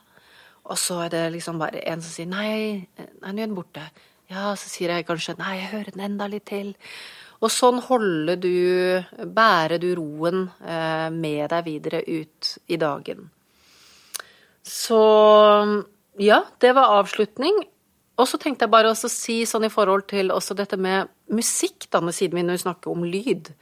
Og 0.68 0.80
så 0.80 1.02
er 1.04 1.12
det 1.12 1.24
liksom 1.36 1.60
bare 1.60 1.84
en 1.88 2.00
som 2.04 2.12
sier 2.12 2.28
nei, 2.28 2.88
nei, 2.96 3.32
nå 3.32 3.42
er 3.42 3.46
den 3.46 3.56
borte. 3.56 3.84
Ja, 4.28 4.50
så 4.60 4.68
sier 4.68 4.92
jeg 4.92 5.06
kanskje 5.08 5.38
nei, 5.38 5.54
jeg 5.62 5.70
hører 5.72 5.94
den 5.94 6.04
enda 6.10 6.26
litt 6.28 6.48
til. 6.50 6.74
Og 7.38 7.50
sånn 7.54 7.78
holder 7.86 8.38
du, 8.42 8.54
bærer 9.30 9.78
du 9.78 9.92
roen 9.94 10.48
eh, 10.58 11.06
med 11.14 11.44
deg 11.52 11.66
videre 11.68 12.00
ut 12.02 12.54
i 12.66 12.78
dagen. 12.80 13.28
Så 14.66 15.02
ja, 16.18 16.40
det 16.58 16.72
var 16.74 16.96
avslutning. 16.98 17.62
Og 18.18 18.26
så 18.26 18.40
tenkte 18.42 18.66
jeg 18.66 18.74
bare 18.74 18.90
å 18.90 18.98
si 18.98 19.44
sånn 19.46 19.68
i 19.68 19.70
forhold 19.70 20.08
til 20.10 20.34
også 20.34 20.56
dette 20.58 20.76
med 20.80 21.06
musikk, 21.30 21.86
da, 21.92 22.02
siden 22.10 22.40
vi 22.40 22.46
nå 22.48 22.58
snakker 22.58 22.90
om 22.90 23.06
lyd. 23.06 23.52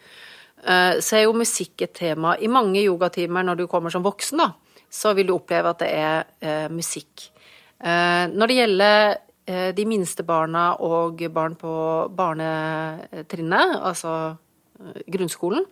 Eh, 0.65 0.97
så 1.05 1.19
er 1.19 1.27
jo 1.27 1.37
musikk 1.37 1.85
et 1.85 1.93
tema. 2.01 2.39
I 2.41 2.49
mange 2.49 2.81
yogatimer 2.81 3.45
når 3.45 3.61
du 3.61 3.67
kommer 3.69 3.93
som 3.93 4.07
voksen, 4.07 4.41
da, 4.41 4.81
så 4.89 5.13
vil 5.19 5.29
du 5.29 5.37
oppleve 5.37 5.77
at 5.77 5.85
det 5.85 5.93
er 5.93 6.25
eh, 6.41 6.69
musikk. 6.73 7.31
Når 7.77 8.49
det 8.49 8.55
gjelder 8.57 9.17
de 9.47 9.85
minste 9.87 10.25
barna 10.27 10.73
og 10.83 11.23
barn 11.31 11.55
på 11.59 11.73
barnetrinnet, 12.17 13.77
altså 13.79 14.13
eh, 14.35 15.03
grunnskolen. 15.07 15.67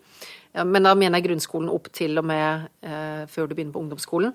Men 0.54 0.86
da 0.86 0.92
mener 0.94 1.18
jeg 1.18 1.26
grunnskolen 1.26 1.70
opp 1.72 1.88
til 1.94 2.14
og 2.20 2.26
med 2.30 2.68
eh, 2.86 3.24
før 3.30 3.48
du 3.50 3.56
begynner 3.56 3.74
på 3.74 3.82
ungdomsskolen. 3.82 4.34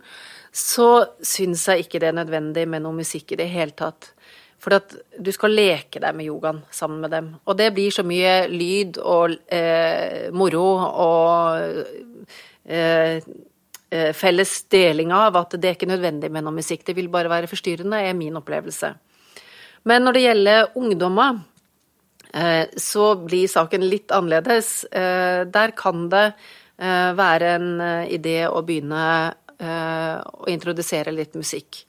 Så 0.52 0.90
syns 1.24 1.64
jeg 1.70 1.86
ikke 1.86 2.02
det 2.04 2.10
er 2.10 2.18
nødvendig 2.18 2.66
med 2.68 2.84
noe 2.84 2.98
musikk 2.98 3.32
i 3.32 3.40
det 3.40 3.48
hele 3.54 3.72
tatt. 3.72 4.12
For 4.60 4.76
at 4.76 4.92
du 5.16 5.32
skal 5.32 5.56
leke 5.56 6.02
deg 6.04 6.18
med 6.18 6.28
yogaen 6.28 6.60
sammen 6.76 7.00
med 7.06 7.14
dem. 7.16 7.30
Og 7.48 7.56
det 7.56 7.70
blir 7.78 7.96
så 7.96 8.04
mye 8.04 8.50
lyd 8.52 9.00
og 9.00 9.38
eh, 9.48 10.28
moro 10.36 10.66
og 10.90 11.80
eh, 12.68 13.24
felles 14.20 14.58
deling 14.70 15.16
av 15.16 15.40
at 15.40 15.56
det 15.56 15.72
er 15.72 15.80
ikke 15.80 15.88
nødvendig 15.90 16.28
med 16.36 16.44
noe 16.44 16.60
musikk. 16.60 16.84
Det 16.84 16.98
vil 17.00 17.08
bare 17.14 17.32
være 17.32 17.48
forstyrrende, 17.48 18.04
er 18.04 18.20
min 18.20 18.36
opplevelse. 18.42 18.92
Men 19.84 20.06
når 20.06 20.16
det 20.16 20.24
gjelder 20.24 20.72
ungdommer, 20.80 21.40
eh, 22.34 22.66
så 22.78 23.16
blir 23.16 23.48
saken 23.48 23.86
litt 23.90 24.12
annerledes. 24.12 24.84
Eh, 24.92 25.46
der 25.48 25.76
kan 25.78 26.08
det 26.12 26.26
eh, 26.78 27.12
være 27.16 27.54
en 27.58 27.70
idé 28.08 28.42
å 28.48 28.64
begynne 28.66 29.36
å 29.60 30.46
introdusere 30.48 31.12
litt 31.12 31.34
musikk. 31.36 31.82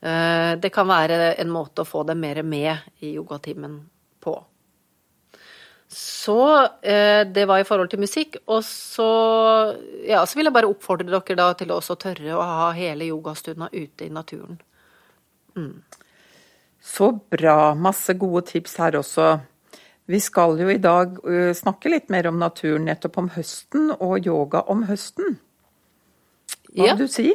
Det 0.00 0.70
kan 0.72 0.86
være 0.88 1.34
en 1.42 1.50
måte 1.52 1.82
å 1.82 1.84
få 1.84 2.00
dem 2.08 2.22
mer 2.24 2.38
med 2.40 3.02
i 3.04 3.10
yogatimen 3.12 3.74
på. 4.24 4.32
Så 5.92 6.38
det 6.80 7.44
var 7.44 7.60
i 7.60 7.66
forhold 7.68 7.92
til 7.92 8.00
musikk. 8.00 8.38
Og 8.48 8.64
så, 8.64 9.10
ja, 10.08 10.22
så 10.24 10.40
vil 10.40 10.48
jeg 10.48 10.56
bare 10.56 10.72
oppfordre 10.72 11.12
dere 11.12 11.50
til 11.60 11.76
å 11.76 11.82
tørre 12.00 12.38
å 12.38 12.48
ha 12.48 12.70
hele 12.72 13.10
yogastunda 13.12 13.68
ute 13.68 14.08
i 14.08 14.14
naturen. 14.16 14.56
Mm. 15.60 15.76
Så 16.80 17.12
bra. 17.32 17.74
Masse 17.74 18.16
gode 18.18 18.46
tips 18.48 18.78
her 18.80 18.96
også. 19.00 19.34
Vi 20.10 20.18
skal 20.20 20.58
jo 20.58 20.70
i 20.72 20.80
dag 20.80 21.20
snakke 21.54 21.92
litt 21.92 22.08
mer 22.10 22.26
om 22.30 22.40
naturen 22.40 22.88
nettopp 22.88 23.20
om 23.20 23.28
høsten, 23.36 23.92
og 24.00 24.26
yoga 24.26 24.64
om 24.72 24.82
høsten. 24.88 25.36
Hva 26.74 26.88
ja. 26.88 26.96
vil 26.96 27.06
du 27.06 27.12
si? 27.12 27.28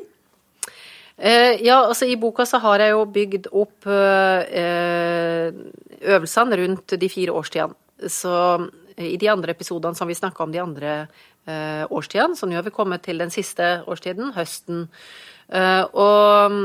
Eh, 1.17 1.62
ja, 1.63 1.77
altså 1.79 2.08
i 2.10 2.17
boka 2.19 2.43
så 2.47 2.60
har 2.63 2.84
jeg 2.84 2.91
jo 2.91 3.05
bygd 3.08 3.47
opp 3.55 3.88
eh, 3.88 5.47
øvelsene 6.15 6.60
rundt 6.60 6.97
de 6.99 7.10
fire 7.12 7.36
årstidene. 7.36 7.77
Så 8.12 8.34
i 8.99 9.15
de 9.19 9.29
andre 9.31 9.55
episodene 9.55 9.95
som 9.95 10.10
vi 10.12 10.17
snakka 10.17 10.43
om 10.43 10.51
de 10.51 10.60
andre 10.60 10.97
eh, 11.47 11.86
årstidene, 11.88 12.36
så 12.36 12.47
nå 12.47 12.58
har 12.60 12.67
vi 12.67 12.75
kommet 12.75 13.05
til 13.08 13.23
den 13.23 13.31
siste 13.31 13.77
årstiden, 13.88 14.34
høsten. 14.36 14.89
og 15.93 16.60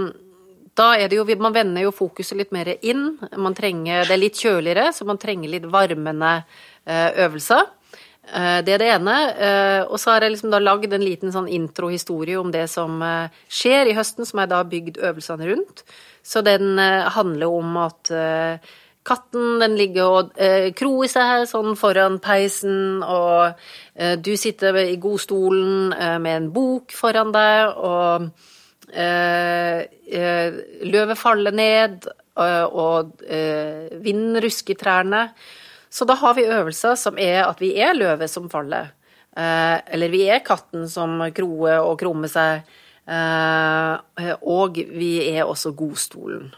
da 0.80 0.94
er 0.96 1.10
det 1.10 1.18
jo 1.18 1.26
Man 1.40 1.54
vender 1.54 1.84
jo 1.84 1.92
fokuset 1.94 2.38
litt 2.38 2.52
mer 2.52 2.72
inn. 2.80 3.18
Man 3.36 3.56
trenger, 3.56 4.06
det 4.06 4.16
er 4.16 4.24
litt 4.24 4.40
kjøligere, 4.40 4.90
så 4.92 5.04
man 5.04 5.20
trenger 5.20 5.52
litt 5.52 5.68
varmende 5.70 6.32
eh, 6.86 7.24
øvelser. 7.26 7.64
Eh, 8.32 8.60
det 8.64 8.74
er 8.74 8.82
det 8.82 8.90
ene. 8.96 9.16
Eh, 9.36 9.80
og 9.84 9.98
så 10.00 10.14
har 10.14 10.24
jeg 10.24 10.36
liksom 10.36 10.54
lagd 10.60 10.92
en 10.92 11.04
liten 11.04 11.34
sånn 11.34 11.48
introhistorie 11.48 12.38
om 12.40 12.52
det 12.52 12.66
som 12.72 13.02
skjer 13.48 13.90
i 13.90 13.96
høsten, 13.96 14.28
som 14.28 14.42
jeg 14.42 14.52
da 14.52 14.62
har 14.62 14.70
bygd 14.70 15.02
øvelsene 15.10 15.50
rundt. 15.50 15.84
Så 16.22 16.44
den 16.44 16.76
handler 16.78 17.48
om 17.48 17.76
at 17.80 18.10
katten 19.08 19.62
den 19.62 19.76
ligger 19.78 20.18
og 20.18 20.34
kroer 20.76 21.08
seg 21.08 21.46
sånn 21.48 21.72
foran 21.80 22.18
peisen, 22.20 23.00
og 23.00 23.56
du 24.20 24.34
sitter 24.36 24.76
i 24.82 24.98
godstolen 25.00 25.94
med 26.20 26.34
en 26.34 26.50
bok 26.52 26.92
foran 26.92 27.32
deg, 27.32 27.72
og 27.80 28.28
løvet 30.90 31.18
faller 31.18 31.54
ned, 31.54 32.06
eh, 32.38 32.64
og 32.64 33.12
vinden 34.02 34.40
rusker 34.42 34.74
i 34.74 34.78
trærne. 34.80 35.28
Så 35.90 36.06
da 36.06 36.14
har 36.14 36.34
vi 36.34 36.46
øvelser 36.46 36.94
som 36.98 37.18
er 37.18 37.44
at 37.48 37.60
vi 37.60 37.74
er 37.82 37.94
løvet 37.96 38.30
som 38.30 38.50
faller. 38.50 38.92
Eller 39.34 40.10
vi 40.10 40.24
er 40.30 40.42
katten 40.46 40.88
som 40.90 41.18
kroer 41.34 41.80
og 41.82 41.98
krummer 41.98 42.30
seg. 42.30 42.62
Og 44.46 44.78
vi 44.78 45.10
er 45.32 45.46
også 45.46 45.72
godstolen. 45.74 46.52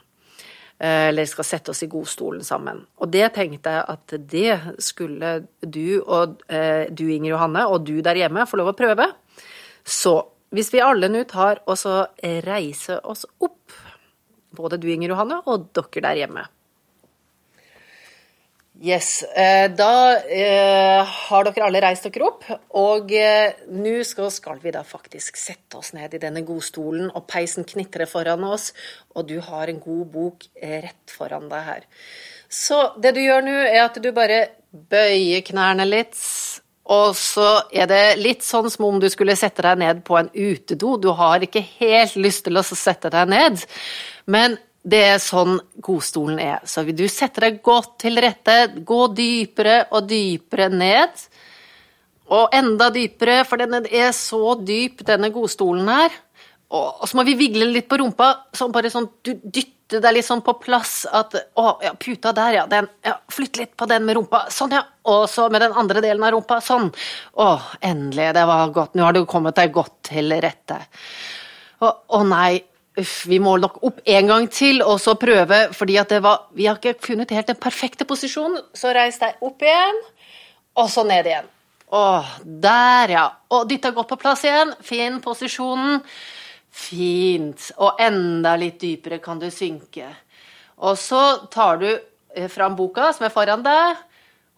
Eller 0.83 1.25
skal 1.29 1.49
sette 1.49 1.73
oss 1.73 1.83
i 1.85 1.89
godstolen 1.89 2.45
sammen. 2.45 2.83
Og 3.01 3.09
det 3.13 3.31
tenkte 3.37 3.73
jeg 3.73 3.85
at 3.95 4.17
det 4.33 4.61
skulle 4.85 5.47
du 5.65 6.03
og 6.03 6.41
du, 6.45 7.05
Inger 7.09 7.31
Johanne, 7.33 7.65
og 7.73 7.89
du 7.89 8.01
der 8.05 8.21
hjemme 8.21 8.45
få 8.49 8.61
lov 8.61 8.75
å 8.75 8.77
prøve. 8.77 9.09
Så 9.85 10.19
hvis 10.53 10.73
vi 10.75 10.83
alle 10.85 11.09
nå 11.11 11.25
tar 11.29 11.63
og 11.67 11.79
så 11.81 12.07
reiser 12.47 13.05
oss 13.09 13.25
opp, 13.41 13.73
både 14.53 14.79
du 14.81 14.91
Inger 14.93 15.15
Johanne 15.15 15.41
og 15.49 15.71
dere 15.77 16.05
der 16.09 16.21
hjemme. 16.25 16.49
Yes. 18.83 19.23
Eh, 19.23 19.69
da 19.71 20.19
eh, 20.27 21.07
har 21.07 21.45
dere 21.47 21.67
alle 21.69 21.83
reist 21.85 22.09
dere 22.09 22.25
opp, 22.27 22.47
og 22.81 23.13
eh, 23.15 23.53
nå 23.71 24.01
skal 24.03 24.59
vi 24.63 24.73
da 24.75 24.83
faktisk 24.83 25.39
sette 25.39 25.79
oss 25.79 25.93
ned 25.95 26.17
i 26.17 26.21
denne 26.23 26.43
godstolen, 26.43 27.07
og 27.15 27.29
peisen 27.31 27.69
knitrer 27.69 28.11
foran 28.11 28.43
oss, 28.49 28.73
og 29.15 29.29
du 29.29 29.37
har 29.45 29.71
en 29.71 29.79
god 29.79 30.07
bok 30.17 30.49
rett 30.59 31.15
foran 31.15 31.47
deg 31.53 31.69
her. 31.69 31.87
Så 32.49 32.81
det 32.99 33.15
du 33.15 33.23
gjør 33.23 33.47
nå, 33.47 33.55
er 33.69 33.85
at 33.85 34.03
du 34.03 34.11
bare 34.17 34.41
bøyer 34.73 35.45
knærne 35.47 35.87
litt, 35.87 36.19
og 36.91 37.15
så 37.17 37.63
er 37.71 37.87
det 37.91 38.03
litt 38.19 38.43
sånn 38.43 38.67
som 38.71 38.89
om 38.89 38.99
du 39.01 39.07
skulle 39.13 39.37
sette 39.39 39.63
deg 39.63 39.79
ned 39.79 40.03
på 40.07 40.17
en 40.19 40.31
utedo. 40.35 40.97
Du 40.99 41.13
har 41.15 41.45
ikke 41.45 41.63
helt 41.79 42.17
lyst 42.19 42.45
til 42.49 42.59
å 42.59 42.65
sette 42.67 43.11
deg 43.13 43.31
ned, 43.31 43.63
men 44.27 44.59
det 44.83 45.03
er 45.13 45.21
sånn 45.23 45.61
godstolen 45.79 46.41
er. 46.43 46.65
Så 46.67 46.83
vil 46.83 46.97
du 46.99 47.07
sette 47.07 47.45
deg 47.45 47.61
godt 47.63 48.01
til 48.03 48.19
rette, 48.23 48.57
gå 48.83 49.05
dypere 49.15 49.85
og 49.95 50.09
dypere 50.11 50.67
ned. 50.75 51.23
Og 52.33 52.55
enda 52.57 52.89
dypere, 52.91 53.43
for 53.47 53.63
den 53.63 53.87
er 53.87 54.11
så 54.17 54.57
dyp, 54.59 55.05
denne 55.07 55.31
godstolen 55.31 55.87
her. 55.87 56.19
Og 56.73 57.07
så 57.07 57.19
må 57.19 57.27
vi 57.29 57.37
vigle 57.39 57.69
litt 57.69 57.87
på 57.91 58.01
rumpa, 58.01 58.33
sånn 58.57 58.73
bare 58.75 58.91
sånn 58.91 59.07
du 59.23 59.37
dytter 59.37 59.82
dytte 59.93 60.07
deg 60.07 60.17
litt 60.17 60.27
sånn 60.27 60.43
på 60.45 60.55
plass 60.63 61.03
at 61.11 61.37
Å, 61.37 61.67
ja, 61.85 61.93
puta 61.99 62.33
der, 62.37 62.57
ja. 62.57 62.65
Den, 62.71 62.89
ja. 63.05 63.19
Flytt 63.33 63.61
litt 63.61 63.77
på 63.77 63.87
den 63.91 64.07
med 64.09 64.17
rumpa. 64.17 64.47
Sånn, 64.53 64.75
ja. 64.77 64.83
Og 65.13 65.27
så 65.31 65.49
med 65.53 65.65
den 65.65 65.77
andre 65.79 66.03
delen 66.05 66.25
av 66.25 66.33
rumpa. 66.35 66.61
Sånn. 66.65 66.91
Å, 67.37 67.49
endelig. 67.85 68.33
Det 68.37 68.45
var 68.49 68.75
godt. 68.75 68.97
Nå 68.97 69.07
har 69.07 69.17
du 69.17 69.25
kommet 69.29 69.59
deg 69.59 69.73
godt 69.75 69.99
til 70.13 70.33
rette. 70.43 70.81
Å, 71.83 71.93
å 72.19 72.23
nei. 72.27 72.63
Uff, 73.01 73.23
vi 73.25 73.39
må 73.41 73.55
nok 73.57 73.79
opp 73.89 74.03
en 74.05 74.29
gang 74.29 74.51
til 74.53 74.83
og 74.85 74.99
så 75.01 75.15
prøve, 75.17 75.63
fordi 75.73 75.95
at 75.97 76.11
det 76.13 76.19
var 76.21 76.43
Vi 76.53 76.67
har 76.69 76.77
ikke 76.77 77.01
funnet 77.01 77.31
helt 77.33 77.49
den 77.49 77.61
perfekte 77.61 78.05
posisjonen. 78.09 78.61
Så 78.77 78.93
reis 78.93 79.17
deg 79.23 79.41
opp 79.41 79.65
igjen, 79.65 80.03
og 80.77 80.91
så 80.93 81.05
ned 81.09 81.29
igjen. 81.31 81.49
Å, 81.93 82.05
der, 82.45 83.17
ja. 83.17 83.27
Og 83.53 83.67
dytta 83.69 83.93
godt 83.93 84.13
på 84.13 84.21
plass 84.21 84.45
igjen. 84.49 84.73
Finn 84.85 85.21
posisjonen. 85.25 86.01
Fint. 86.73 87.69
Og 87.79 88.01
enda 88.01 88.57
litt 88.61 88.81
dypere 88.81 89.21
kan 89.23 89.41
du 89.41 89.51
synke. 89.53 90.09
Og 90.83 90.97
så 90.99 91.23
tar 91.53 91.83
du 91.83 91.91
eh, 91.91 92.49
fram 92.51 92.77
boka 92.79 93.13
som 93.13 93.29
er 93.29 93.35
foran 93.35 93.63
deg, 93.65 94.01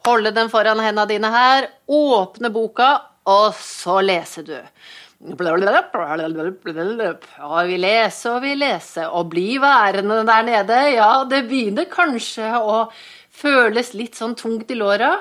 holde 0.06 0.32
den 0.36 0.52
foran 0.52 0.80
hendene 0.80 1.08
dine 1.10 1.30
her, 1.34 1.66
åpne 1.90 2.52
boka, 2.54 2.92
og 3.28 3.56
så 3.58 3.98
leser 4.04 4.46
du. 4.46 4.56
Og 7.48 7.60
vi 7.70 7.76
leser 7.80 8.34
og 8.34 8.42
vi 8.44 8.54
leser, 8.60 9.08
og 9.08 9.30
blir 9.32 9.62
værende 9.62 10.20
der 10.28 10.42
nede. 10.44 10.80
Ja, 10.92 11.24
det 11.28 11.46
begynner 11.48 11.88
kanskje 11.88 12.50
å 12.60 12.84
føles 13.34 13.94
litt 13.96 14.20
sånn 14.20 14.36
tungt 14.38 14.70
i 14.70 14.76
låra. 14.78 15.14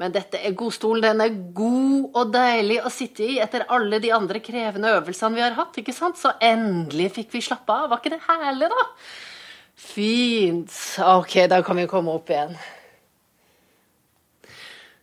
Men 0.00 0.12
dette 0.14 0.40
er 0.40 0.54
godstolen. 0.56 1.04
Den 1.04 1.20
er 1.20 1.34
god 1.56 2.16
og 2.16 2.30
deilig 2.32 2.78
å 2.80 2.92
sitte 2.92 3.26
i 3.26 3.40
etter 3.44 3.66
alle 3.72 4.00
de 4.02 4.12
andre 4.14 4.40
krevende 4.44 4.92
øvelsene 4.96 5.36
vi 5.36 5.44
har 5.44 5.56
hatt. 5.58 5.76
ikke 5.78 5.94
sant? 5.96 6.20
Så 6.20 6.32
endelig 6.40 7.10
fikk 7.18 7.34
vi 7.36 7.44
slappe 7.44 7.74
av. 7.74 7.90
Var 7.92 8.00
ikke 8.00 8.14
det 8.14 8.22
herlig, 8.28 8.70
da? 8.72 8.86
Fint. 9.82 10.78
Ok, 11.18 11.36
da 11.50 11.60
kan 11.66 11.80
vi 11.80 11.90
komme 11.90 12.14
opp 12.16 12.32
igjen. 12.32 12.56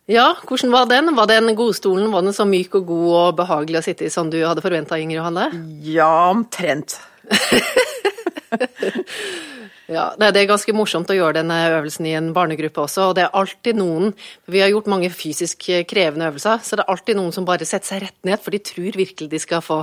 Ja, 0.09 0.31
hvordan 0.41 0.73
var 0.73 0.87
den? 0.89 1.13
Var 1.13 1.29
den 1.29 1.53
godstolen 1.53 2.09
var 2.09 2.25
den 2.25 2.33
så 2.33 2.47
myk 2.49 2.79
og 2.79 2.87
god 2.89 3.09
og 3.13 3.35
behagelig 3.43 3.77
å 3.77 3.85
sitte 3.85 4.07
i 4.07 4.13
som 4.13 4.31
du 4.33 4.39
hadde 4.41 4.63
forventa, 4.65 4.97
Inger 4.97 5.19
Johanne? 5.19 5.51
Ja, 5.85 6.09
omtrent. 6.31 6.97
Ja, 9.89 10.13
Det 10.17 10.37
er 10.37 10.49
ganske 10.49 10.73
morsomt 10.77 11.09
å 11.09 11.15
gjøre 11.17 11.39
denne 11.39 11.55
øvelsen 11.71 12.05
i 12.05 12.13
en 12.13 12.29
barnegruppe 12.33 12.83
også. 12.83 13.09
Og 13.09 13.15
det 13.17 13.23
er 13.25 13.33
alltid 13.33 13.79
noen 13.79 14.13
Vi 14.45 14.61
har 14.61 14.69
gjort 14.69 14.89
mange 14.91 15.09
fysisk 15.09 15.65
krevende 15.89 16.29
øvelser, 16.29 16.61
så 16.61 16.77
det 16.77 16.85
er 16.85 16.93
alltid 16.93 17.17
noen 17.17 17.33
som 17.33 17.45
bare 17.45 17.65
setter 17.65 17.87
seg 17.87 18.03
rett 18.03 18.19
ned, 18.23 18.37
for 18.39 18.53
de 18.53 18.61
tror 18.61 18.93
virkelig 18.93 19.29
de 19.31 19.41
skal 19.41 19.65
få 19.65 19.81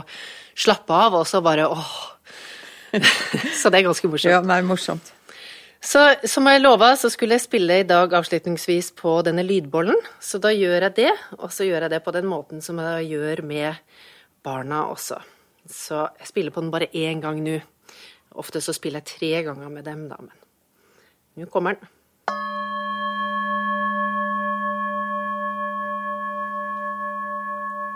slappe 0.54 0.94
av, 0.94 1.18
og 1.18 1.26
så 1.26 1.42
bare 1.42 1.66
åh. 1.66 1.94
så 3.60 3.70
det 3.70 3.80
er 3.80 3.88
ganske 3.88 4.08
morsomt. 4.08 4.30
Ja, 4.30 4.40
det 4.40 4.54
er 4.54 4.66
morsomt. 4.66 5.12
Så 5.82 6.00
som 6.26 6.46
jeg 6.48 6.62
lova, 6.62 6.94
så 6.96 7.10
skulle 7.12 7.36
jeg 7.36 7.44
spille 7.44 7.80
i 7.82 7.86
dag 7.86 8.14
avslutningsvis 8.14 8.92
på 8.98 9.20
denne 9.26 9.44
lydbollen. 9.46 9.98
Så 10.22 10.40
da 10.42 10.50
gjør 10.54 10.88
jeg 10.88 10.96
det, 10.96 11.12
og 11.38 11.52
så 11.54 11.66
gjør 11.66 11.86
jeg 11.86 11.92
det 11.92 12.02
på 12.06 12.14
den 12.14 12.26
måten 12.30 12.62
som 12.64 12.78
jeg 12.82 13.10
gjør 13.12 13.42
med 13.46 13.82
barna 14.46 14.86
også. 14.90 15.20
Så 15.70 16.06
jeg 16.18 16.30
spiller 16.30 16.54
på 16.54 16.62
den 16.62 16.72
bare 16.74 16.90
én 16.94 17.20
gang 17.22 17.42
nå. 17.42 17.60
Ofte 18.36 18.60
så 18.60 18.74
spiller 18.76 19.00
jeg 19.00 19.16
tre 19.16 19.30
ganger 19.48 19.70
med 19.72 19.86
dem, 19.88 20.08
da, 20.10 20.18
men 20.20 21.40
nå 21.40 21.48
kommer 21.52 21.76
den. 21.76 21.88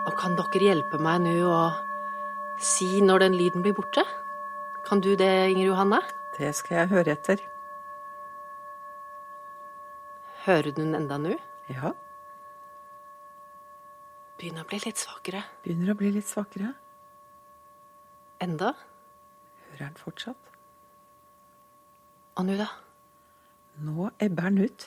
Og 0.08 0.16
kan 0.18 0.34
dere 0.38 0.64
hjelpe 0.64 1.00
meg 1.02 1.20
nå 1.26 1.36
å 1.44 1.60
si 2.60 3.02
når 3.04 3.26
den 3.26 3.36
lyden 3.36 3.64
blir 3.64 3.76
borte? 3.76 4.04
Kan 4.86 5.04
du 5.04 5.12
det, 5.16 5.30
Inger 5.52 5.70
Johanne? 5.70 6.00
Det 6.38 6.54
skal 6.56 6.82
jeg 6.82 6.92
høre 6.94 7.14
etter. 7.14 7.42
Hører 10.46 10.72
du 10.72 10.80
den 10.80 10.96
enda 10.96 11.20
nå? 11.20 11.36
Ja. 11.68 11.92
Begynner 14.40 14.64
å 14.64 14.70
bli 14.70 14.80
litt 14.86 15.00
svakere. 15.00 15.44
Begynner 15.66 15.92
å 15.92 15.98
bli 16.00 16.14
litt 16.16 16.28
svakere. 16.28 16.72
Enda? 18.40 18.72
Hører 19.70 19.88
han 19.88 19.98
fortsatt? 19.98 20.54
Og 22.38 22.46
nå, 22.46 22.56
da? 22.60 22.68
Nå 23.80 24.10
ebber 24.20 24.48
han 24.48 24.60
ut. 24.60 24.86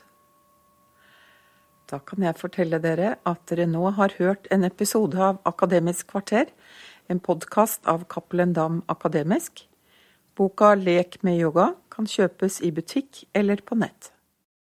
Da 1.92 2.00
kan 2.00 2.24
jeg 2.24 2.40
fortelle 2.40 2.80
dere 2.82 3.18
at 3.28 3.44
dere 3.52 3.68
nå 3.70 3.84
har 3.98 4.16
hørt 4.18 4.48
en 4.54 4.64
episode 4.68 5.20
av 5.20 5.42
Akademisk 5.50 6.08
kvarter, 6.14 6.48
en 7.12 7.20
podkast 7.20 7.84
av 7.90 8.08
Cappelen 8.10 8.56
Dam 8.56 8.82
Akademisk. 8.90 9.66
Boka 10.34 10.72
Lek 10.80 11.20
med 11.22 11.38
yoga 11.38 11.74
kan 11.94 12.08
kjøpes 12.10 12.62
i 12.64 12.72
butikk 12.74 13.26
eller 13.38 13.62
på 13.62 13.78
nett. 13.78 14.13